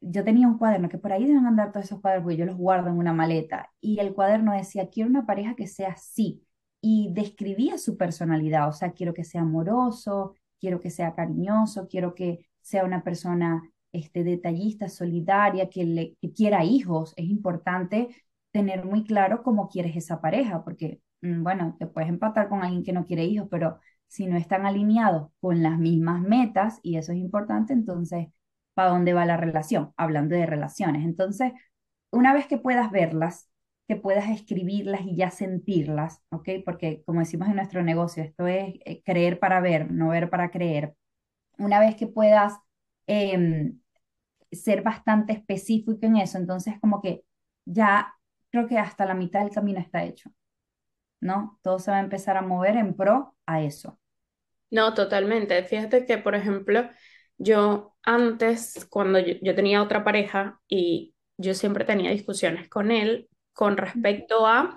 yo 0.00 0.24
tenía 0.24 0.48
un 0.48 0.58
cuaderno 0.58 0.88
que 0.88 0.98
por 0.98 1.12
ahí 1.12 1.26
deben 1.26 1.46
andar 1.46 1.72
todos 1.72 1.86
esos 1.86 2.00
cuadernos, 2.00 2.24
porque 2.24 2.38
yo 2.38 2.46
los 2.46 2.56
guardo 2.56 2.88
en 2.88 2.96
una 2.96 3.12
maleta, 3.12 3.70
y 3.80 3.98
el 3.98 4.14
cuaderno 4.14 4.52
decía, 4.52 4.88
quiero 4.90 5.10
una 5.10 5.26
pareja 5.26 5.54
que 5.54 5.66
sea 5.66 5.90
así, 5.90 6.42
y 6.80 7.12
describía 7.12 7.76
su 7.78 7.96
personalidad, 7.98 8.68
o 8.68 8.72
sea, 8.72 8.92
quiero 8.92 9.12
que 9.12 9.24
sea 9.24 9.42
amoroso, 9.42 10.34
quiero 10.58 10.80
que 10.80 10.90
sea 10.90 11.14
cariñoso, 11.14 11.88
quiero 11.88 12.14
que 12.14 12.46
sea 12.62 12.84
una 12.84 13.02
persona 13.04 13.62
este, 13.92 14.24
detallista, 14.24 14.88
solidaria, 14.88 15.68
que, 15.70 15.84
le, 15.84 16.16
que 16.20 16.32
quiera 16.32 16.64
hijos. 16.64 17.14
Es 17.16 17.26
importante 17.26 18.08
tener 18.52 18.84
muy 18.84 19.04
claro 19.04 19.42
cómo 19.42 19.68
quieres 19.68 19.96
esa 19.96 20.20
pareja, 20.20 20.64
porque, 20.64 21.00
mm, 21.22 21.42
bueno, 21.42 21.76
te 21.78 21.86
puedes 21.86 22.10
empatar 22.10 22.48
con 22.48 22.62
alguien 22.62 22.84
que 22.84 22.92
no 22.92 23.06
quiere 23.06 23.24
hijos, 23.24 23.48
pero 23.50 23.78
si 24.08 24.26
no 24.26 24.36
están 24.36 24.66
alineados 24.66 25.30
con 25.40 25.62
las 25.62 25.78
mismas 25.78 26.20
metas, 26.22 26.80
y 26.82 26.96
eso 26.96 27.12
es 27.12 27.18
importante, 27.18 27.72
entonces, 27.72 28.28
¿para 28.74 28.90
dónde 28.90 29.12
va 29.12 29.24
la 29.26 29.36
relación? 29.36 29.92
Hablando 29.96 30.34
de 30.34 30.46
relaciones. 30.46 31.04
Entonces, 31.04 31.52
una 32.10 32.32
vez 32.34 32.46
que 32.46 32.58
puedas 32.58 32.90
verlas, 32.90 33.48
que 33.88 33.96
puedas 33.96 34.28
escribirlas 34.30 35.02
y 35.04 35.16
ya 35.16 35.30
sentirlas, 35.30 36.22
¿ok? 36.30 36.48
Porque 36.64 37.02
como 37.04 37.20
decimos 37.20 37.48
en 37.48 37.56
nuestro 37.56 37.82
negocio, 37.82 38.22
esto 38.22 38.46
es 38.46 38.74
eh, 38.84 39.02
creer 39.04 39.38
para 39.40 39.60
ver, 39.60 39.90
no 39.90 40.08
ver 40.10 40.30
para 40.30 40.50
creer. 40.50 40.94
Una 41.58 41.80
vez 41.80 41.96
que 41.96 42.06
puedas 42.06 42.54
em, 43.06 43.79
ser 44.50 44.82
bastante 44.82 45.32
específico 45.32 45.98
en 46.02 46.16
eso, 46.16 46.38
entonces 46.38 46.74
como 46.80 47.00
que 47.00 47.24
ya 47.64 48.14
creo 48.50 48.66
que 48.66 48.78
hasta 48.78 49.06
la 49.06 49.14
mitad 49.14 49.40
del 49.40 49.50
camino 49.50 49.80
está 49.80 50.04
hecho, 50.04 50.30
¿no? 51.20 51.58
Todo 51.62 51.78
se 51.78 51.90
va 51.90 51.98
a 51.98 52.00
empezar 52.00 52.36
a 52.36 52.42
mover 52.42 52.76
en 52.76 52.94
pro 52.94 53.36
a 53.46 53.62
eso. 53.62 53.98
No, 54.70 54.94
totalmente. 54.94 55.62
Fíjate 55.64 56.06
que, 56.06 56.18
por 56.18 56.34
ejemplo, 56.34 56.88
yo 57.38 57.94
antes, 58.02 58.86
cuando 58.90 59.18
yo, 59.18 59.54
tenía 59.54 59.82
otra 59.82 60.04
pareja 60.04 60.60
y 60.68 61.14
yo 61.36 61.54
siempre 61.54 61.84
tenía 61.84 62.10
discusiones 62.10 62.68
con 62.68 62.90
él 62.90 63.28
con 63.52 63.76
respecto 63.76 64.46
a 64.46 64.76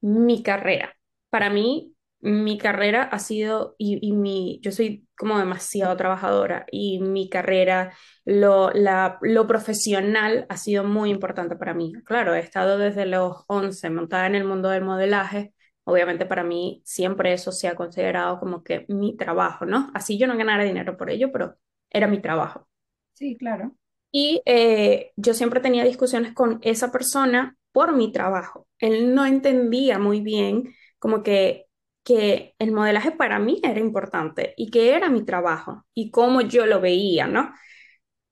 mi 0.00 0.42
carrera. 0.42 0.96
Para 1.28 1.50
mí, 1.50 1.94
mi 2.20 2.58
carrera 2.58 3.02
ha 3.02 3.18
sido, 3.18 3.74
y, 3.78 4.12
mi, 4.12 4.60
yo 4.62 4.72
soy 4.72 5.08
como 5.20 5.38
demasiado 5.38 5.96
trabajadora, 5.96 6.66
y 6.72 7.00
mi 7.00 7.28
carrera, 7.28 7.94
lo, 8.24 8.70
la, 8.72 9.18
lo 9.22 9.46
profesional 9.46 10.46
ha 10.48 10.56
sido 10.56 10.84
muy 10.84 11.10
importante 11.10 11.56
para 11.56 11.74
mí. 11.74 11.92
Claro, 12.04 12.34
he 12.34 12.40
estado 12.40 12.78
desde 12.78 13.06
los 13.06 13.44
11 13.46 13.90
montada 13.90 14.26
en 14.26 14.34
el 14.34 14.44
mundo 14.44 14.70
del 14.70 14.84
modelaje, 14.84 15.54
Obviamente 15.84 16.26
para 16.26 16.44
mí 16.44 16.82
siempre 16.84 17.32
eso 17.32 17.50
se 17.52 17.66
ha 17.66 17.74
considerado 17.74 18.38
como 18.38 18.62
que 18.62 18.84
mi 18.88 19.16
trabajo, 19.16 19.64
¿no? 19.66 19.90
Así 19.94 20.18
yo 20.18 20.26
no 20.28 20.36
ganara 20.36 20.62
dinero 20.62 20.96
por 20.96 21.10
ello, 21.10 21.32
pero 21.32 21.56
era 21.90 22.06
mi 22.06 22.20
trabajo. 22.20 22.68
Sí, 23.14 23.36
claro. 23.36 23.74
Y 24.12 24.42
eh, 24.44 25.12
yo 25.16 25.34
siempre 25.34 25.60
tenía 25.60 25.84
discusiones 25.84 26.32
con 26.32 26.58
esa 26.62 26.92
persona 26.92 27.56
por 27.72 27.94
mi 27.94 28.12
trabajo. 28.12 28.66
Él 28.78 29.14
no 29.14 29.26
entendía 29.26 29.98
muy 29.98 30.20
bien 30.20 30.74
como 30.98 31.22
que, 31.22 31.66
que 32.04 32.54
el 32.58 32.72
modelaje 32.72 33.12
para 33.12 33.38
mí 33.38 33.60
era 33.62 33.80
importante 33.80 34.54
y 34.56 34.70
que 34.70 34.94
era 34.94 35.10
mi 35.10 35.24
trabajo 35.24 35.84
y 35.94 36.10
cómo 36.10 36.40
yo 36.42 36.66
lo 36.66 36.80
veía, 36.80 37.26
¿no? 37.26 37.52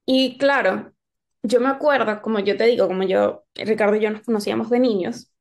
Y 0.07 0.39
claro, 0.39 0.93
yo 1.43 1.61
me 1.61 1.69
acuerdo, 1.69 2.23
como 2.23 2.41
yo 2.41 2.57
te 2.57 2.65
digo, 2.67 2.87
como 2.89 3.03
yo, 3.05 3.45
Ricardo 3.55 3.97
y 3.97 4.01
yo 4.01 4.11
nos 4.11 4.23
conocíamos 4.23 4.71
de 4.71 4.81
niños, 4.81 5.33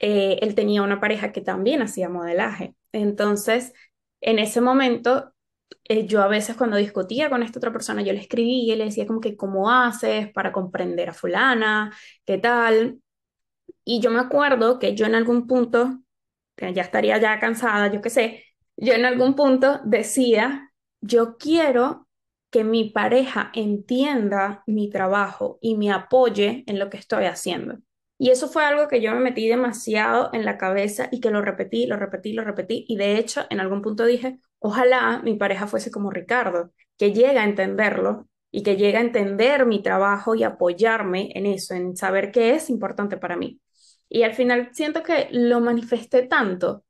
eh, 0.00 0.38
él 0.42 0.54
tenía 0.54 0.82
una 0.82 1.00
pareja 1.00 1.32
que 1.32 1.40
también 1.42 1.82
hacía 1.82 2.08
modelaje. 2.08 2.74
Entonces, 2.92 3.72
en 4.20 4.38
ese 4.38 4.60
momento, 4.60 5.32
eh, 5.88 6.06
yo 6.06 6.22
a 6.22 6.28
veces 6.28 6.56
cuando 6.56 6.76
discutía 6.78 7.30
con 7.30 7.42
esta 7.42 7.58
otra 7.58 7.72
persona, 7.72 8.02
yo 8.02 8.12
le 8.12 8.20
escribía 8.20 8.74
y 8.74 8.78
le 8.78 8.84
decía 8.86 9.06
como 9.06 9.20
que, 9.20 9.36
¿cómo 9.36 9.70
haces 9.70 10.32
para 10.32 10.52
comprender 10.52 11.10
a 11.10 11.14
fulana? 11.14 11.94
¿Qué 12.26 12.38
tal? 12.38 13.00
Y 13.84 14.00
yo 14.00 14.10
me 14.10 14.20
acuerdo 14.20 14.78
que 14.78 14.94
yo 14.96 15.06
en 15.06 15.14
algún 15.14 15.46
punto, 15.46 16.01
ya 16.56 16.82
estaría 16.82 17.18
ya 17.18 17.38
cansada, 17.40 17.92
yo 17.92 18.00
qué 18.00 18.10
sé, 18.10 18.44
yo 18.76 18.92
en 18.94 19.04
algún 19.04 19.34
punto 19.34 19.80
decía, 19.84 20.70
yo 21.00 21.36
quiero 21.36 22.08
que 22.50 22.64
mi 22.64 22.90
pareja 22.90 23.50
entienda 23.54 24.62
mi 24.66 24.90
trabajo 24.90 25.58
y 25.60 25.76
me 25.76 25.90
apoye 25.90 26.64
en 26.66 26.78
lo 26.78 26.90
que 26.90 26.98
estoy 26.98 27.24
haciendo. 27.24 27.78
Y 28.18 28.30
eso 28.30 28.46
fue 28.46 28.64
algo 28.64 28.86
que 28.88 29.00
yo 29.00 29.12
me 29.12 29.20
metí 29.20 29.48
demasiado 29.48 30.30
en 30.32 30.44
la 30.44 30.58
cabeza 30.58 31.08
y 31.10 31.20
que 31.20 31.30
lo 31.30 31.42
repetí, 31.42 31.86
lo 31.86 31.96
repetí, 31.96 32.32
lo 32.32 32.44
repetí. 32.44 32.84
Y 32.88 32.96
de 32.96 33.18
hecho, 33.18 33.46
en 33.50 33.58
algún 33.58 33.82
punto 33.82 34.04
dije, 34.04 34.38
ojalá 34.60 35.20
mi 35.24 35.34
pareja 35.34 35.66
fuese 35.66 35.90
como 35.90 36.10
Ricardo, 36.10 36.72
que 36.98 37.12
llega 37.12 37.42
a 37.42 37.44
entenderlo 37.44 38.28
y 38.52 38.62
que 38.62 38.76
llega 38.76 39.00
a 39.00 39.02
entender 39.02 39.66
mi 39.66 39.82
trabajo 39.82 40.34
y 40.34 40.44
apoyarme 40.44 41.30
en 41.34 41.46
eso, 41.46 41.74
en 41.74 41.96
saber 41.96 42.30
qué 42.30 42.54
es 42.54 42.70
importante 42.70 43.16
para 43.16 43.36
mí. 43.36 43.60
Y 44.14 44.24
al 44.24 44.34
final 44.34 44.68
siento 44.72 45.02
que 45.02 45.28
lo 45.32 45.60
manifesté 45.60 46.22
tanto 46.24 46.84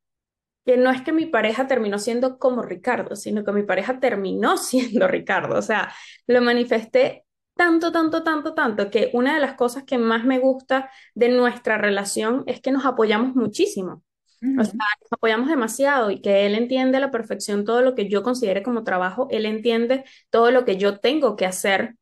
que 0.67 0.77
no 0.77 0.91
es 0.91 1.03
que 1.03 1.13
mi 1.13 1.27
pareja 1.27 1.69
terminó 1.69 1.99
siendo 1.99 2.39
como 2.39 2.63
Ricardo, 2.63 3.15
sino 3.15 3.45
que 3.45 3.53
mi 3.53 3.63
pareja 3.63 4.01
terminó 4.01 4.57
siendo 4.59 5.07
Ricardo. 5.07 5.57
O 5.57 5.63
sea, 5.63 5.93
lo 6.27 6.41
manifesté 6.41 7.25
tanto, 7.55 7.93
tanto, 7.93 8.25
tanto, 8.25 8.55
tanto, 8.55 8.91
que 8.91 9.11
una 9.13 9.35
de 9.35 9.41
las 9.41 9.55
cosas 9.55 9.85
que 9.85 9.99
más 9.99 10.25
me 10.25 10.41
gusta 10.41 10.91
de 11.15 11.29
nuestra 11.29 11.79
relación 11.79 12.43
es 12.47 12.61
que 12.61 12.73
nos 12.73 12.85
apoyamos 12.87 13.37
muchísimo. 13.37 14.03
O 14.59 14.65
sea, 14.65 14.75
nos 14.75 15.13
apoyamos 15.13 15.49
demasiado 15.49 16.11
y 16.11 16.21
que 16.21 16.47
él 16.47 16.57
entiende 16.57 16.97
a 16.97 17.01
la 17.01 17.13
perfección 17.13 17.65
todo 17.65 17.83
lo 17.83 17.95
que 17.95 18.09
yo 18.09 18.25
considere 18.25 18.65
como 18.65 18.83
trabajo, 18.83 19.29
él 19.31 19.47
entiende 19.47 20.05
todo 20.31 20.51
lo 20.51 20.65
que 20.65 20.77
yo 20.77 20.99
tengo 20.99 21.37
que 21.37 21.47
hacer 21.47 21.95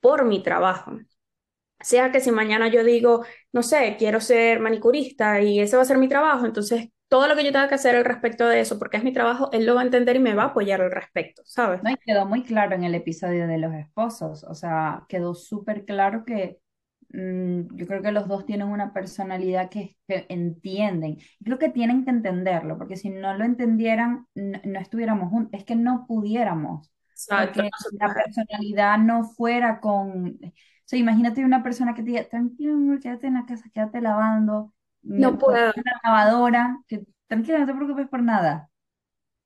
por 0.00 0.24
mi 0.24 0.42
trabajo. 0.42 0.92
Sea 1.82 2.12
que 2.12 2.20
si 2.20 2.30
mañana 2.30 2.68
yo 2.68 2.84
digo, 2.84 3.24
no 3.52 3.62
sé, 3.62 3.96
quiero 3.98 4.20
ser 4.20 4.60
manicurista 4.60 5.40
y 5.40 5.60
ese 5.60 5.76
va 5.76 5.82
a 5.82 5.84
ser 5.84 5.98
mi 5.98 6.08
trabajo, 6.08 6.46
entonces 6.46 6.88
todo 7.12 7.28
lo 7.28 7.36
que 7.36 7.44
yo 7.44 7.52
tenga 7.52 7.68
que 7.68 7.74
hacer 7.74 7.94
al 7.94 8.06
respecto 8.06 8.48
de 8.48 8.60
eso, 8.60 8.78
porque 8.78 8.96
es 8.96 9.04
mi 9.04 9.12
trabajo, 9.12 9.50
él 9.52 9.66
lo 9.66 9.74
va 9.74 9.82
a 9.82 9.84
entender 9.84 10.16
y 10.16 10.18
me 10.18 10.32
va 10.34 10.44
a 10.44 10.46
apoyar 10.46 10.80
al 10.80 10.90
respecto, 10.90 11.42
¿sabes? 11.44 11.82
No, 11.82 11.90
y 11.90 11.96
quedó 11.96 12.24
muy 12.24 12.42
claro 12.42 12.74
en 12.74 12.84
el 12.84 12.94
episodio 12.94 13.46
de 13.46 13.58
los 13.58 13.74
esposos, 13.74 14.44
o 14.44 14.54
sea, 14.54 15.04
quedó 15.10 15.34
súper 15.34 15.84
claro 15.84 16.24
que 16.24 16.58
mm, 17.10 17.76
yo 17.76 17.86
creo 17.86 18.00
que 18.00 18.12
los 18.12 18.28
dos 18.28 18.46
tienen 18.46 18.68
una 18.68 18.94
personalidad 18.94 19.68
que, 19.68 19.98
que 20.08 20.24
entienden. 20.30 21.18
Creo 21.44 21.58
que 21.58 21.68
tienen 21.68 22.04
que 22.06 22.10
entenderlo, 22.10 22.78
porque 22.78 22.96
si 22.96 23.10
no 23.10 23.34
lo 23.34 23.44
entendieran, 23.44 24.26
no, 24.34 24.80
estuviéramos 24.80 25.28
juntos, 25.28 25.60
es 25.60 25.66
que 25.66 25.76
no 25.76 26.06
pudiéramos. 26.08 26.90
Exacto, 27.10 27.62
porque 27.62 27.70
la 28.00 28.14
personalidad 28.14 28.96
no 28.96 29.24
fuera 29.24 29.80
con... 29.80 30.38
O 30.84 30.88
sea, 30.92 30.98
imagínate 30.98 31.44
una 31.44 31.62
persona 31.62 31.94
que 31.94 32.02
te 32.02 32.10
diga, 32.10 32.24
tranquilo, 32.28 32.98
quédate 33.00 33.28
en 33.28 33.34
la 33.34 33.46
casa, 33.46 33.70
quédate 33.72 34.00
lavando, 34.00 34.72
no 35.02 35.38
puedo. 35.38 35.72
Una 35.76 36.00
lavadora, 36.04 36.78
que 36.86 37.04
tranquila, 37.26 37.60
no 37.60 37.66
te 37.66 37.74
preocupes 37.74 38.08
por 38.08 38.22
nada. 38.22 38.70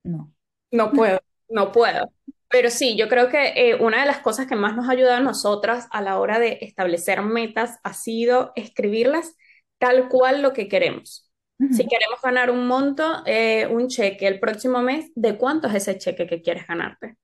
No. 0.03 0.31
No 0.71 0.91
puedo, 0.91 1.19
no 1.49 1.71
puedo. 1.71 2.11
Pero 2.49 2.69
sí, 2.69 2.95
yo 2.97 3.09
creo 3.09 3.29
que 3.29 3.53
eh, 3.55 3.75
una 3.75 4.01
de 4.01 4.05
las 4.05 4.19
cosas 4.19 4.47
que 4.47 4.55
más 4.55 4.75
nos 4.75 4.87
ha 4.87 4.91
ayudado 4.91 5.17
a 5.17 5.21
nosotras 5.21 5.87
a 5.91 6.01
la 6.01 6.19
hora 6.19 6.39
de 6.39 6.59
establecer 6.61 7.21
metas 7.21 7.79
ha 7.83 7.93
sido 7.93 8.53
escribirlas 8.55 9.35
tal 9.79 10.07
cual 10.09 10.41
lo 10.41 10.53
que 10.53 10.67
queremos. 10.67 11.23
Si 11.71 11.87
queremos 11.87 12.21
ganar 12.21 12.51
un 12.51 12.67
monto, 12.67 13.23
eh, 13.25 13.65
un 13.65 13.87
cheque 13.87 14.27
el 14.27 14.39
próximo 14.39 14.83
mes, 14.83 15.11
¿de 15.15 15.39
cuánto 15.39 15.67
es 15.67 15.73
ese 15.73 15.97
cheque 15.97 16.27
que 16.27 16.43
quieres 16.43 16.67
ganarte? 16.67 17.17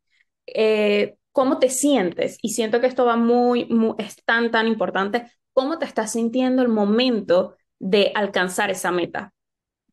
Eh, 0.47 1.17
¿Cómo 1.33 1.59
te 1.59 1.69
sientes? 1.69 2.39
Y 2.43 2.51
siento 2.51 2.81
que 2.81 2.87
esto 2.87 3.05
va 3.05 3.17
muy, 3.17 3.65
muy, 3.67 3.95
es 3.99 4.17
tan, 4.25 4.51
tan 4.51 4.67
importante. 4.67 5.31
¿Cómo 5.53 5.79
te 5.79 5.85
estás 5.85 6.13
sintiendo 6.13 6.63
el 6.63 6.69
momento 6.69 7.57
de 7.79 8.13
alcanzar 8.15 8.71
esa 8.71 8.91
meta. 8.91 9.33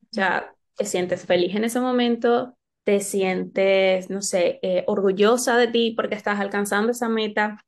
O 0.05 0.15
sea, 0.15 0.55
te 0.77 0.85
sientes 0.87 1.27
feliz 1.27 1.55
en 1.57 1.65
ese 1.65 1.81
momento, 1.81 2.57
te 2.85 3.01
sientes, 3.01 4.11
no 4.11 4.23
sé, 4.23 4.59
eh, 4.63 4.85
orgullosa 4.87 5.57
de 5.57 5.69
ti 5.69 5.93
porque 5.97 6.15
estás 6.17 6.41
alcanzando 6.41 6.93
esa 6.93 7.09
meta. 7.09 7.61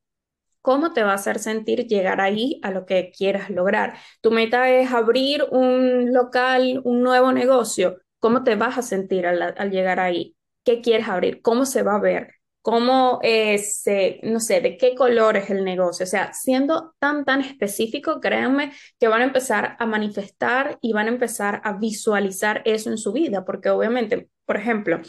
cómo 0.63 0.93
te 0.93 1.03
va 1.05 1.13
a 1.13 1.15
hacer 1.17 1.39
sentir 1.41 1.87
llegar 1.89 2.21
ahí 2.21 2.61
a 2.63 2.71
lo 2.71 2.87
que 2.87 3.13
quieras 3.17 3.51
lograr. 3.51 3.95
Tu 4.21 4.31
meta 4.31 4.71
es 4.71 4.93
abrir 4.93 5.45
un 5.51 6.13
local, 6.13 6.81
un 6.85 7.03
nuevo 7.03 7.33
negocio. 7.33 7.99
¿Cómo 8.21 8.45
te 8.45 8.57
vas 8.57 8.79
a 8.79 8.83
sentir 8.83 9.27
al, 9.27 9.43
al 9.57 9.71
llegar 9.71 10.01
ahí? 10.01 10.37
¿Qué 10.65 10.81
quieres 10.83 11.09
abrir? 11.09 11.43
¿Cómo 11.43 11.67
se 11.67 11.83
va 11.83 11.97
a 11.97 12.01
ver? 12.01 12.35
¿Cómo 12.63 13.19
es, 13.23 13.87
eh, 13.89 14.21
no 14.23 14.39
sé, 14.41 14.61
de 14.61 14.77
qué 14.77 14.95
color 14.95 15.37
es 15.37 15.51
el 15.51 15.65
negocio? 15.65 16.05
O 16.05 16.07
sea, 16.07 16.33
siendo 16.33 16.95
tan, 17.01 17.25
tan 17.25 17.41
específico, 17.41 18.21
créanme 18.21 18.73
que 19.01 19.09
van 19.09 19.23
a 19.23 19.25
empezar 19.25 19.77
a 19.81 19.87
manifestar 19.87 20.79
y 20.81 20.93
van 20.93 21.07
a 21.09 21.11
empezar 21.11 21.61
a 21.65 21.73
visualizar 21.75 22.63
eso 22.65 22.91
en 22.91 22.99
su 22.99 23.13
vida, 23.13 23.45
porque 23.45 23.69
obviamente, 23.71 24.29
por 24.47 24.57
ejemplo, 24.57 25.01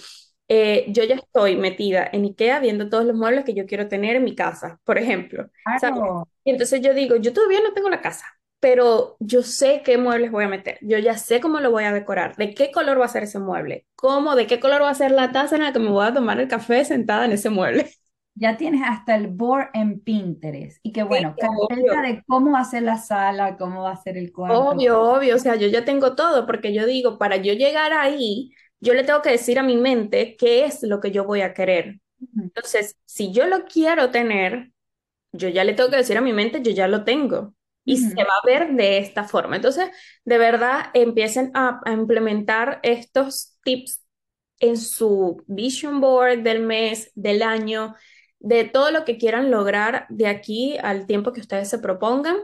eh, 0.47 0.85
yo 0.89 1.03
ya 1.03 1.15
estoy 1.15 1.55
metida 1.55 2.09
en 2.11 2.25
IKEA 2.25 2.59
viendo 2.59 2.89
todos 2.89 3.05
los 3.05 3.15
muebles 3.15 3.45
que 3.45 3.53
yo 3.53 3.65
quiero 3.67 3.87
tener 3.87 4.15
en 4.15 4.23
mi 4.23 4.35
casa, 4.35 4.79
por 4.83 4.97
ejemplo, 4.97 5.49
Y 6.43 6.51
entonces 6.51 6.81
yo 6.81 6.93
digo, 6.93 7.15
yo 7.17 7.33
todavía 7.33 7.61
no 7.61 7.73
tengo 7.73 7.89
la 7.89 8.01
casa, 8.01 8.25
pero 8.63 9.17
yo 9.19 9.43
sé 9.43 9.81
qué 9.85 9.97
muebles 9.99 10.31
voy 10.31 10.45
a 10.45 10.47
meter, 10.49 10.79
yo 10.81 10.97
ya 10.99 11.17
sé 11.17 11.41
cómo 11.41 11.59
lo 11.59 11.71
voy 11.71 11.83
a 11.83 11.91
decorar, 11.93 12.37
de 12.37 12.55
qué 12.55 12.71
color 12.71 12.99
va 13.01 13.05
a 13.05 13.09
ser 13.09 13.23
ese 13.23 13.39
mueble, 13.39 13.85
cómo, 13.95 14.35
de 14.37 14.47
qué 14.47 14.61
color 14.61 14.81
va 14.83 14.89
a 14.91 14.95
ser 14.95 15.11
la 15.11 15.33
taza 15.33 15.57
en 15.57 15.63
la 15.63 15.73
que 15.73 15.79
me 15.79 15.89
voy 15.91 16.05
a 16.07 16.13
tomar 16.13 16.39
el 16.39 16.47
café 16.47 16.85
sentada 16.85 17.25
en 17.25 17.33
ese 17.33 17.49
mueble. 17.49 17.91
ya 18.35 18.57
tienes 18.57 18.81
hasta 18.85 19.15
el 19.15 19.27
board 19.27 19.69
en 19.73 19.99
Pinterest. 20.01 20.79
Y 20.83 20.91
que 20.91 21.03
Sí, 21.07 21.07
bueno, 21.09 21.35
carpeta 21.39 22.01
obvio. 22.01 22.01
de 22.01 22.23
cómo 22.27 22.51
va 22.53 22.59
a 22.61 22.65
ser 22.65 22.83
la 22.83 22.97
sala, 22.97 23.57
cómo 23.57 23.83
va 23.83 23.91
a 23.91 23.97
ser 24.01 24.17
el 24.17 24.31
cuarto. 24.31 24.65
Obvio, 24.65 25.01
obvio, 25.01 25.35
o 25.35 25.39
sea, 25.39 25.55
yo 25.55 25.67
ya 25.67 25.85
tengo 25.85 26.15
todo, 26.15 26.45
porque 26.45 26.73
yo 26.73 26.85
digo, 26.85 27.17
para 27.17 27.37
yo 27.37 27.53
llegar 27.53 27.93
ahí, 27.93 28.51
yo 28.81 28.93
le 28.93 29.03
tengo 29.03 29.21
que 29.21 29.29
decir 29.31 29.57
a 29.57 29.63
mi 29.63 29.77
mente 29.77 30.35
qué 30.37 30.65
es 30.65 30.83
lo 30.83 30.99
que 30.99 31.11
yo 31.11 31.23
voy 31.25 31.41
a 31.41 31.53
querer. 31.53 32.01
Entonces, 32.37 32.97
si 33.05 33.31
yo 33.31 33.47
lo 33.47 33.65
quiero 33.65 34.11
tener, 34.11 34.71
yo 35.33 35.49
ya 35.49 35.63
le 35.65 35.73
tengo 35.73 35.89
que 35.91 35.97
decir 35.97 36.17
a 36.17 36.21
mi 36.21 36.33
mente, 36.33 36.61
yo 36.63 36.71
ya 36.71 36.87
lo 36.87 37.03
tengo. 37.05 37.55
Y 37.85 37.97
se 37.97 38.13
ujú. 38.13 38.23
va 38.23 38.33
a 38.43 38.45
ver 38.47 38.73
de 38.75 38.97
esta 38.99 39.25
forma. 39.25 39.55
Entonces, 39.57 39.89
de 40.25 40.37
verdad, 40.37 40.85
empiecen 40.93 41.51
a, 41.53 41.81
a 41.85 41.91
implementar 41.93 42.79
estos 42.83 43.57
tips 43.63 44.03
en 44.59 44.77
su 44.77 45.43
vision 45.47 45.99
board 46.01 46.39
del 46.43 46.61
mes, 46.61 47.11
del 47.15 47.43
año, 47.43 47.95
de 48.39 48.63
todo 48.65 48.91
lo 48.91 49.05
que 49.05 49.17
quieran 49.17 49.51
lograr 49.51 50.05
de 50.09 50.27
aquí 50.27 50.77
al 50.81 51.05
tiempo 51.07 51.33
que 51.33 51.41
ustedes 51.41 51.69
se 51.69 51.79
propongan. 51.79 52.37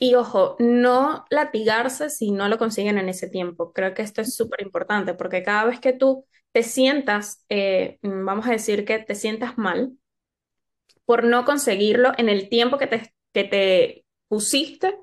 Y 0.00 0.14
ojo, 0.16 0.56
no 0.58 1.24
latigarse 1.30 2.10
si 2.10 2.32
no 2.32 2.48
lo 2.48 2.58
consiguen 2.58 2.98
en 2.98 3.08
ese 3.08 3.28
tiempo. 3.30 3.72
Creo 3.72 3.94
que 3.94 4.02
esto 4.02 4.20
es 4.22 4.34
súper 4.34 4.62
importante 4.62 5.14
porque 5.14 5.42
cada 5.42 5.64
vez 5.66 5.80
que 5.80 5.92
tú 5.92 6.26
te 6.52 6.62
sientas, 6.62 7.44
eh, 7.48 7.98
vamos 8.02 8.46
a 8.46 8.50
decir 8.52 8.84
que 8.84 8.98
te 8.98 9.14
sientas 9.14 9.56
mal, 9.58 9.92
por 11.04 11.24
no 11.24 11.44
conseguirlo 11.44 12.12
en 12.18 12.28
el 12.28 12.48
tiempo 12.48 12.78
que 12.78 12.86
te, 12.86 13.14
que 13.32 13.44
te 13.44 14.03
pusiste, 14.28 14.98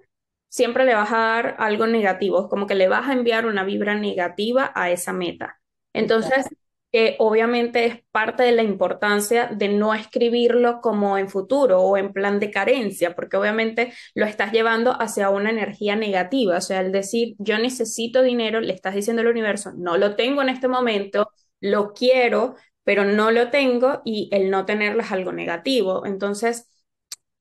siempre 0.49 0.85
le 0.85 0.95
vas 0.95 1.11
a 1.11 1.17
dar 1.17 1.55
algo 1.59 1.87
negativo, 1.87 2.49
como 2.49 2.67
que 2.67 2.75
le 2.75 2.87
vas 2.87 3.09
a 3.09 3.13
enviar 3.13 3.45
una 3.45 3.63
vibra 3.63 3.95
negativa 3.95 4.71
a 4.75 4.89
esa 4.91 5.13
meta. 5.13 5.61
Entonces, 5.93 6.45
Exacto. 6.45 6.57
eh, 6.93 7.15
obviamente 7.19 7.85
es 7.85 8.03
parte 8.11 8.43
de 8.43 8.51
la 8.51 8.63
importancia 8.63 9.47
de 9.47 9.69
no 9.69 9.93
escribirlo 9.93 10.81
como 10.81 11.17
en 11.17 11.29
futuro 11.29 11.79
o 11.81 11.95
en 11.97 12.11
plan 12.13 12.39
de 12.39 12.51
carencia, 12.51 13.15
porque 13.15 13.37
obviamente 13.37 13.93
lo 14.13 14.25
estás 14.25 14.51
llevando 14.51 14.91
hacia 15.01 15.29
una 15.29 15.49
energía 15.51 15.95
negativa, 15.95 16.57
o 16.57 16.61
sea, 16.61 16.81
el 16.81 16.91
decir 16.91 17.35
yo 17.39 17.57
necesito 17.59 18.21
dinero, 18.21 18.59
le 18.59 18.73
estás 18.73 18.95
diciendo 18.95 19.21
al 19.21 19.29
universo, 19.29 19.71
no 19.77 19.97
lo 19.97 20.15
tengo 20.17 20.41
en 20.41 20.49
este 20.49 20.67
momento, 20.67 21.31
lo 21.61 21.93
quiero 21.93 22.55
pero 22.83 23.05
no 23.05 23.29
lo 23.31 23.49
tengo 23.51 24.01
y 24.05 24.27
el 24.31 24.49
no 24.49 24.65
tenerlo 24.65 25.01
es 25.03 25.11
algo 25.11 25.31
negativo. 25.31 26.05
Entonces, 26.05 26.67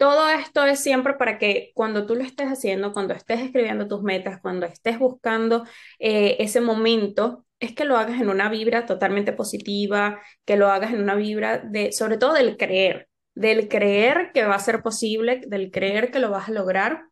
todo 0.01 0.31
esto 0.31 0.65
es 0.65 0.81
siempre 0.81 1.13
para 1.13 1.37
que 1.37 1.73
cuando 1.75 2.07
tú 2.07 2.15
lo 2.15 2.23
estés 2.25 2.47
haciendo, 2.49 2.95
cuando 2.95 3.13
estés 3.13 3.41
escribiendo 3.41 3.87
tus 3.87 4.03
metas, 4.03 4.41
cuando 4.41 4.65
estés 4.65 4.99
buscando 4.99 5.67
eh, 5.99 6.37
ese 6.39 6.63
momento, 6.63 7.45
es 7.59 7.75
que 7.75 7.85
lo 7.85 7.99
hagas 7.99 8.19
en 8.19 8.31
una 8.31 8.49
vibra 8.49 8.87
totalmente 8.87 9.35
positiva, 9.35 10.19
que 10.47 10.57
lo 10.57 10.69
hagas 10.71 10.95
en 10.95 11.03
una 11.03 11.17
vibra 11.17 11.59
de, 11.59 11.93
sobre 11.93 12.17
todo 12.17 12.33
del 12.33 12.57
creer, 12.57 13.11
del 13.35 13.69
creer 13.69 14.31
que 14.33 14.47
va 14.47 14.55
a 14.55 14.59
ser 14.59 14.81
posible, 14.81 15.43
del 15.47 15.71
creer 15.71 16.11
que 16.11 16.19
lo 16.19 16.31
vas 16.31 16.49
a 16.49 16.53
lograr, 16.53 17.05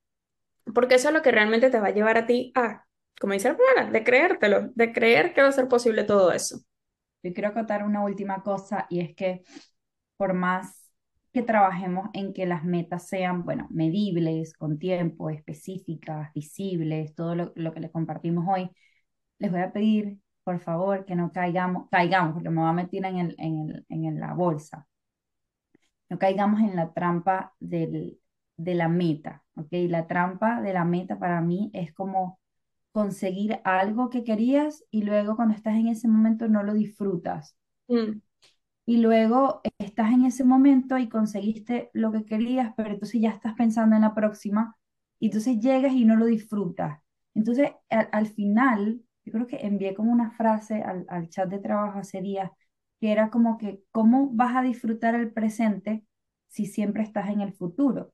porque 0.74 0.94
eso 0.94 1.08
es 1.08 1.14
lo 1.14 1.20
que 1.20 1.30
realmente 1.30 1.68
te 1.68 1.80
va 1.80 1.88
a 1.88 1.92
llevar 1.94 2.16
a 2.16 2.24
ti 2.24 2.52
a, 2.54 2.86
como 3.20 3.34
dice 3.34 3.54
la 3.76 3.84
de 3.84 4.02
creértelo, 4.02 4.70
de 4.74 4.94
creer 4.94 5.34
que 5.34 5.42
va 5.42 5.48
a 5.48 5.52
ser 5.52 5.68
posible 5.68 6.04
todo 6.04 6.32
eso. 6.32 6.60
Yo 7.22 7.34
quiero 7.34 7.50
acotar 7.50 7.84
una 7.84 8.02
última 8.02 8.42
cosa 8.42 8.86
y 8.88 9.00
es 9.00 9.14
que 9.14 9.42
por 10.16 10.32
más 10.32 10.77
trabajemos 11.42 12.10
en 12.14 12.32
que 12.32 12.46
las 12.46 12.64
metas 12.64 13.08
sean, 13.08 13.44
bueno, 13.44 13.66
medibles, 13.70 14.54
con 14.54 14.78
tiempo, 14.78 15.30
específicas, 15.30 16.32
visibles, 16.34 17.14
todo 17.14 17.34
lo, 17.34 17.52
lo 17.56 17.72
que 17.72 17.80
les 17.80 17.90
compartimos 17.90 18.44
hoy, 18.48 18.70
les 19.38 19.50
voy 19.52 19.60
a 19.60 19.72
pedir, 19.72 20.18
por 20.44 20.60
favor, 20.60 21.04
que 21.06 21.16
no 21.16 21.32
caigamos, 21.32 21.88
caigamos, 21.90 22.34
porque 22.34 22.50
me 22.50 22.60
voy 22.60 22.70
a 22.70 22.72
meter 22.72 23.04
en 23.06 23.18
el, 23.18 23.34
en 23.38 23.70
el, 23.70 23.86
en 23.90 24.20
la 24.20 24.34
bolsa, 24.34 24.86
no 26.08 26.18
caigamos 26.18 26.60
en 26.60 26.76
la 26.76 26.92
trampa 26.92 27.54
del, 27.60 28.20
de 28.56 28.74
la 28.74 28.88
meta, 28.88 29.44
¿ok? 29.56 29.68
La 29.88 30.06
trampa 30.06 30.60
de 30.62 30.72
la 30.72 30.84
meta 30.84 31.18
para 31.18 31.40
mí 31.40 31.70
es 31.74 31.92
como 31.94 32.40
conseguir 32.92 33.60
algo 33.64 34.10
que 34.10 34.24
querías 34.24 34.84
y 34.90 35.02
luego 35.02 35.36
cuando 35.36 35.54
estás 35.54 35.76
en 35.76 35.88
ese 35.88 36.08
momento 36.08 36.48
no 36.48 36.62
lo 36.62 36.74
disfrutas. 36.74 37.56
Mm, 37.88 38.20
Y 38.88 38.98
luego 38.98 39.60
estás 39.78 40.12
en 40.12 40.24
ese 40.24 40.44
momento 40.44 40.96
y 40.98 41.08
conseguiste 41.10 41.90
lo 41.92 42.10
que 42.12 42.24
querías, 42.24 42.72
pero 42.76 42.90
entonces 42.90 43.20
ya 43.20 43.30
estás 43.30 43.54
pensando 43.54 43.96
en 43.96 44.02
la 44.02 44.14
próxima 44.14 44.76
y 45.20 45.26
entonces 45.26 45.60
llegas 45.60 45.92
y 45.92 46.04
no 46.06 46.16
lo 46.16 46.24
disfrutas. 46.26 47.00
Entonces, 47.34 47.72
al, 47.90 48.08
al 48.12 48.28
final, 48.28 49.02
yo 49.26 49.32
creo 49.32 49.46
que 49.46 49.58
envié 49.66 49.94
como 49.94 50.12
una 50.12 50.30
frase 50.32 50.82
al, 50.82 51.04
al 51.10 51.28
chat 51.28 51.50
de 51.50 51.58
trabajo 51.60 51.98
hace 51.98 52.22
días, 52.22 52.50
que 53.00 53.12
era 53.12 53.30
como 53.30 53.58
que, 53.58 53.82
¿cómo 53.92 54.30
vas 54.32 54.56
a 54.56 54.62
disfrutar 54.62 55.14
el 55.16 55.32
presente 55.34 56.04
si 56.48 56.64
siempre 56.66 57.02
estás 57.02 57.28
en 57.30 57.42
el 57.42 57.52
futuro? 57.52 58.12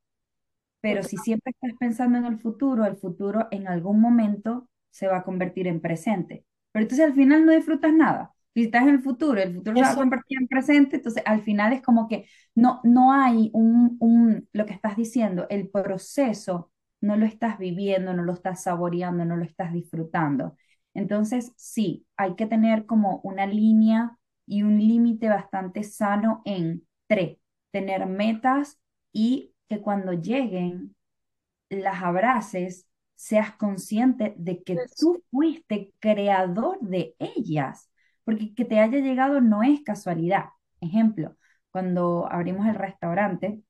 Pero 0.82 1.04
si 1.04 1.18
siempre 1.18 1.52
estás 1.52 1.78
pensando 1.80 2.18
en 2.18 2.26
el 2.26 2.38
futuro, 2.40 2.86
el 2.86 2.96
futuro 2.98 3.48
en 3.52 3.68
algún 3.68 4.00
momento 4.00 4.68
se 4.90 5.08
va 5.08 5.18
a 5.18 5.24
convertir 5.24 5.68
en 5.68 5.80
presente. 5.82 6.46
Pero 6.72 6.84
entonces 6.84 7.06
al 7.06 7.14
final 7.14 7.46
no 7.46 7.52
disfrutas 7.52 7.94
nada. 7.94 8.33
Si 8.54 8.62
estás 8.64 8.82
en 8.84 8.90
el 8.90 9.02
futuro, 9.02 9.40
el 9.40 9.54
futuro 9.54 9.76
se 9.76 9.84
va 9.84 9.90
a 9.92 9.94
Eso, 9.94 9.96
convertir 9.96 10.38
en 10.40 10.48
presente, 10.48 10.96
entonces 10.96 11.22
al 11.26 11.42
final 11.42 11.72
es 11.72 11.82
como 11.82 12.08
que 12.08 12.26
no, 12.54 12.80
no 12.84 13.12
hay 13.12 13.50
un, 13.52 13.96
un, 14.00 14.48
lo 14.52 14.64
que 14.66 14.72
estás 14.74 14.96
diciendo, 14.96 15.46
el 15.50 15.68
proceso 15.68 16.70
no 17.00 17.16
lo 17.16 17.26
estás 17.26 17.58
viviendo, 17.58 18.14
no 18.14 18.22
lo 18.22 18.32
estás 18.32 18.62
saboreando, 18.62 19.24
no 19.24 19.36
lo 19.36 19.44
estás 19.44 19.72
disfrutando. 19.72 20.56
Entonces 20.94 21.52
sí, 21.56 22.06
hay 22.16 22.36
que 22.36 22.46
tener 22.46 22.86
como 22.86 23.20
una 23.24 23.46
línea 23.46 24.16
y 24.46 24.62
un 24.62 24.78
límite 24.78 25.28
bastante 25.28 25.82
sano 25.82 26.42
en 26.44 26.86
tres, 27.08 27.38
tener 27.72 28.06
metas 28.06 28.78
y 29.12 29.52
que 29.68 29.80
cuando 29.80 30.12
lleguen 30.12 30.94
las 31.70 32.02
abraces, 32.02 32.86
seas 33.14 33.52
consciente 33.56 34.34
de 34.38 34.62
que 34.62 34.84
eso. 34.84 34.94
tú 34.98 35.22
fuiste 35.30 35.92
creador 36.00 36.78
de 36.80 37.14
ellas, 37.18 37.90
porque 38.24 38.54
que 38.54 38.64
te 38.64 38.80
haya 38.80 38.98
llegado 39.00 39.40
no 39.40 39.62
es 39.62 39.82
casualidad. 39.82 40.46
Ejemplo, 40.80 41.36
cuando 41.70 42.28
abrimos 42.30 42.66
el 42.66 42.74
restaurante, 42.76 43.62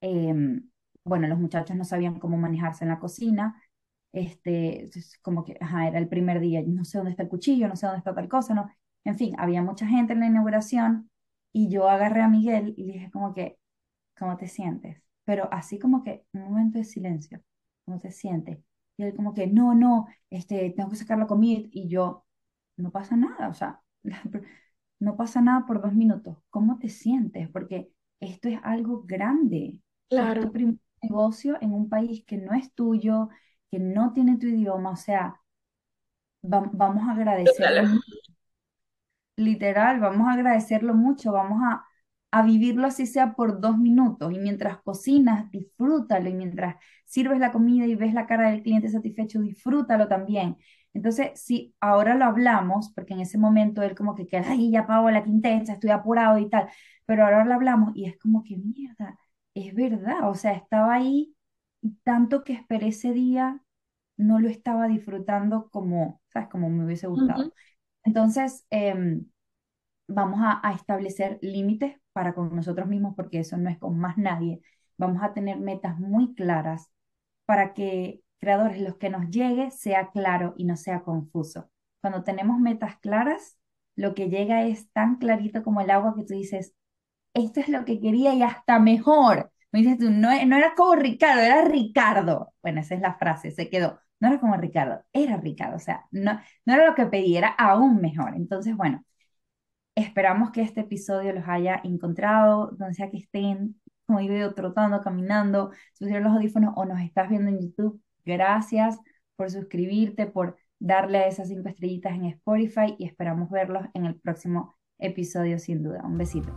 em, 0.00 0.70
bueno, 1.04 1.28
los 1.28 1.38
muchachos 1.38 1.76
no 1.76 1.84
sabían 1.84 2.18
cómo 2.18 2.36
manejarse 2.36 2.84
en 2.84 2.90
la 2.90 2.98
cocina, 3.00 3.60
este, 4.12 4.84
es 4.84 5.18
como 5.22 5.44
que, 5.44 5.54
era 5.60 5.98
el 5.98 6.08
primer 6.08 6.40
día, 6.40 6.62
no 6.66 6.84
sé 6.84 6.98
dónde 6.98 7.12
está 7.12 7.24
el 7.24 7.28
cuchillo, 7.28 7.68
no 7.68 7.76
sé 7.76 7.86
dónde 7.86 7.98
está 7.98 8.14
tal 8.14 8.28
cosa, 8.28 8.54
no. 8.54 8.70
En 9.04 9.16
fin, 9.18 9.34
había 9.38 9.62
mucha 9.62 9.86
gente 9.86 10.12
en 10.14 10.20
la 10.20 10.26
inauguración 10.26 11.10
y 11.52 11.68
yo 11.70 11.88
agarré 11.88 12.22
a 12.22 12.28
Miguel 12.28 12.74
y 12.76 12.84
dije 12.86 13.10
como 13.10 13.32
que, 13.34 13.58
¿cómo 14.18 14.36
te 14.36 14.48
sientes? 14.48 15.02
Pero 15.24 15.48
así 15.52 15.78
como 15.78 16.02
que 16.04 16.24
un 16.32 16.42
momento 16.42 16.78
de 16.78 16.84
silencio, 16.84 17.42
¿cómo 17.84 17.98
te 17.98 18.10
sientes? 18.12 18.58
Y 18.96 19.04
él 19.04 19.14
como 19.16 19.34
que, 19.34 19.46
no, 19.46 19.74
no, 19.74 20.06
este, 20.30 20.70
tengo 20.76 20.90
que 20.90 20.96
sacar 20.96 21.18
la 21.18 21.26
comida 21.26 21.68
y 21.72 21.88
yo, 21.88 22.24
no 22.76 22.90
pasa 22.90 23.16
nada, 23.16 23.48
o 23.48 23.54
sea, 23.54 23.80
no 25.00 25.16
pasa 25.16 25.40
nada 25.42 25.66
por 25.66 25.82
dos 25.82 25.94
minutos, 25.94 26.38
¿cómo 26.50 26.78
te 26.78 26.88
sientes? 26.88 27.48
Porque 27.50 27.90
esto 28.20 28.48
es 28.48 28.58
algo 28.64 29.02
grande, 29.04 29.82
es 30.16 30.38
tu 30.38 30.50
Claro, 30.50 30.52
primer 30.52 30.76
negocio 31.02 31.58
en 31.60 31.72
un 31.72 31.88
país 31.88 32.24
que 32.26 32.36
no 32.38 32.54
es 32.54 32.72
tuyo, 32.74 33.28
que 33.70 33.78
no 33.78 34.12
tiene 34.12 34.38
tu 34.38 34.46
idioma, 34.46 34.90
o 34.92 34.96
sea, 34.96 35.40
va- 36.42 36.70
vamos 36.72 37.08
a 37.08 37.12
agradecerlo. 37.12 37.82
Literal, 39.36 39.98
vamos 40.00 40.28
a 40.28 40.32
agradecerlo 40.32 40.94
mucho, 40.94 41.32
vamos 41.32 41.60
a, 41.64 41.84
a 42.30 42.42
vivirlo 42.44 42.86
así 42.86 43.04
sea 43.06 43.34
por 43.34 43.60
dos 43.60 43.76
minutos 43.78 44.32
y 44.32 44.38
mientras 44.38 44.78
cocinas, 44.82 45.50
disfrútalo 45.50 46.28
y 46.28 46.34
mientras 46.34 46.76
sirves 47.04 47.40
la 47.40 47.50
comida 47.52 47.84
y 47.86 47.96
ves 47.96 48.14
la 48.14 48.26
cara 48.28 48.50
del 48.50 48.62
cliente 48.62 48.88
satisfecho, 48.88 49.40
disfrútalo 49.40 50.06
también. 50.08 50.56
Entonces, 50.94 51.32
si 51.40 51.74
ahora 51.80 52.14
lo 52.16 52.24
hablamos, 52.26 52.92
porque 52.94 53.14
en 53.14 53.20
ese 53.20 53.38
momento 53.38 53.82
él 53.82 53.94
como 53.96 54.14
que 54.16 54.26
queda, 54.28 54.44
ay, 54.50 54.70
ya 54.72 54.86
pago 54.86 55.10
la 55.10 55.24
quintensa, 55.24 55.74
estoy 55.74 55.90
apurado 55.90 56.38
y 56.38 56.48
tal, 56.50 56.68
pero 57.06 57.24
ahora 57.24 57.44
lo 57.44 57.54
hablamos 57.54 57.92
y 57.96 58.06
es 58.06 58.18
como 58.18 58.44
que 58.44 58.56
mierda. 58.58 59.18
es 59.54 59.74
verdad, 59.74 60.28
o 60.30 60.34
sea, 60.34 60.52
estaba 60.52 60.94
ahí 60.94 61.34
y 61.82 61.92
tanto 62.04 62.44
que 62.44 62.54
esperé 62.54 62.88
ese 62.88 63.12
día, 63.12 63.60
no 64.16 64.40
lo 64.40 64.48
estaba 64.48 64.88
disfrutando 64.88 65.68
como, 65.70 66.20
¿sabes? 66.32 66.48
Como 66.50 66.70
me 66.70 66.84
hubiese 66.84 67.06
gustado. 67.08 67.48
Entonces, 68.04 68.66
em, 68.70 69.26
vamos 70.08 70.40
a, 70.42 70.60
a 70.66 70.72
establecer 70.74 71.38
límites 71.42 71.96
para 72.12 72.34
con 72.34 72.54
nosotros 72.54 72.88
mismos, 72.88 73.14
porque 73.16 73.40
eso 73.40 73.56
no 73.56 73.70
es 73.70 73.78
con 73.78 73.98
más 73.98 74.16
nadie. 74.18 74.60
Vamos 74.98 75.22
a 75.22 75.32
tener 75.34 75.58
metas 75.58 75.98
muy 75.98 76.34
claras 76.34 76.90
para 77.46 77.74
que 77.74 78.22
creadores, 78.44 78.80
los 78.80 78.96
que 78.96 79.10
nos 79.10 79.30
llegue, 79.30 79.70
sea 79.70 80.10
claro 80.10 80.54
y 80.56 80.64
no 80.64 80.76
sea 80.76 81.02
confuso. 81.02 81.70
Cuando 82.00 82.24
tenemos 82.24 82.58
metas 82.60 82.98
claras, 83.00 83.58
lo 83.96 84.14
que 84.14 84.28
llega 84.28 84.64
es 84.64 84.90
tan 84.92 85.16
clarito 85.16 85.62
como 85.62 85.80
el 85.80 85.90
agua 85.90 86.14
que 86.16 86.24
tú 86.24 86.34
dices, 86.34 86.74
esto 87.34 87.60
es 87.60 87.68
lo 87.68 87.84
que 87.84 88.00
quería 88.00 88.34
y 88.34 88.42
hasta 88.42 88.78
mejor. 88.78 89.52
Me 89.72 89.80
dices 89.80 89.98
tú, 89.98 90.10
no, 90.10 90.30
no 90.46 90.56
era 90.56 90.74
como 90.76 90.94
Ricardo, 90.96 91.42
era 91.42 91.64
Ricardo. 91.64 92.54
Bueno, 92.62 92.80
esa 92.80 92.94
es 92.94 93.00
la 93.00 93.14
frase, 93.16 93.50
se 93.50 93.70
quedó. 93.70 94.00
No 94.20 94.28
era 94.28 94.40
como 94.40 94.56
Ricardo, 94.56 95.02
era 95.12 95.36
Ricardo. 95.38 95.76
O 95.76 95.80
sea, 95.80 96.06
no, 96.12 96.40
no 96.66 96.74
era 96.74 96.86
lo 96.86 96.94
que 96.94 97.06
pedí, 97.06 97.36
era 97.36 97.48
aún 97.48 98.00
mejor. 98.00 98.34
Entonces, 98.36 98.76
bueno, 98.76 99.04
Esperamos 99.96 100.50
que 100.50 100.62
este 100.62 100.80
episodio 100.80 101.32
los 101.32 101.44
haya 101.48 101.80
encontrado, 101.84 102.72
donde 102.78 102.94
sea 102.94 103.10
que 103.10 103.18
estén, 103.18 103.80
como 104.06 104.18
digo, 104.20 104.52
trotando, 104.54 105.00
caminando, 105.02 105.70
si 105.92 106.04
pusieron 106.04 106.24
los 106.24 106.32
audífonos 106.34 106.74
o 106.76 106.84
nos 106.84 107.00
estás 107.00 107.28
viendo 107.28 107.50
en 107.50 107.60
YouTube. 107.60 108.02
Gracias 108.24 108.98
por 109.36 109.50
suscribirte, 109.50 110.26
por 110.26 110.56
darle 110.78 111.18
a 111.18 111.28
esas 111.28 111.48
cinco 111.48 111.68
estrellitas 111.68 112.14
en 112.14 112.26
Spotify 112.26 112.94
y 112.98 113.06
esperamos 113.06 113.50
verlos 113.50 113.86
en 113.94 114.04
el 114.06 114.16
próximo 114.16 114.74
episodio 114.98 115.58
sin 115.58 115.82
duda. 115.82 116.02
Un 116.04 116.18
besito. 116.18 116.52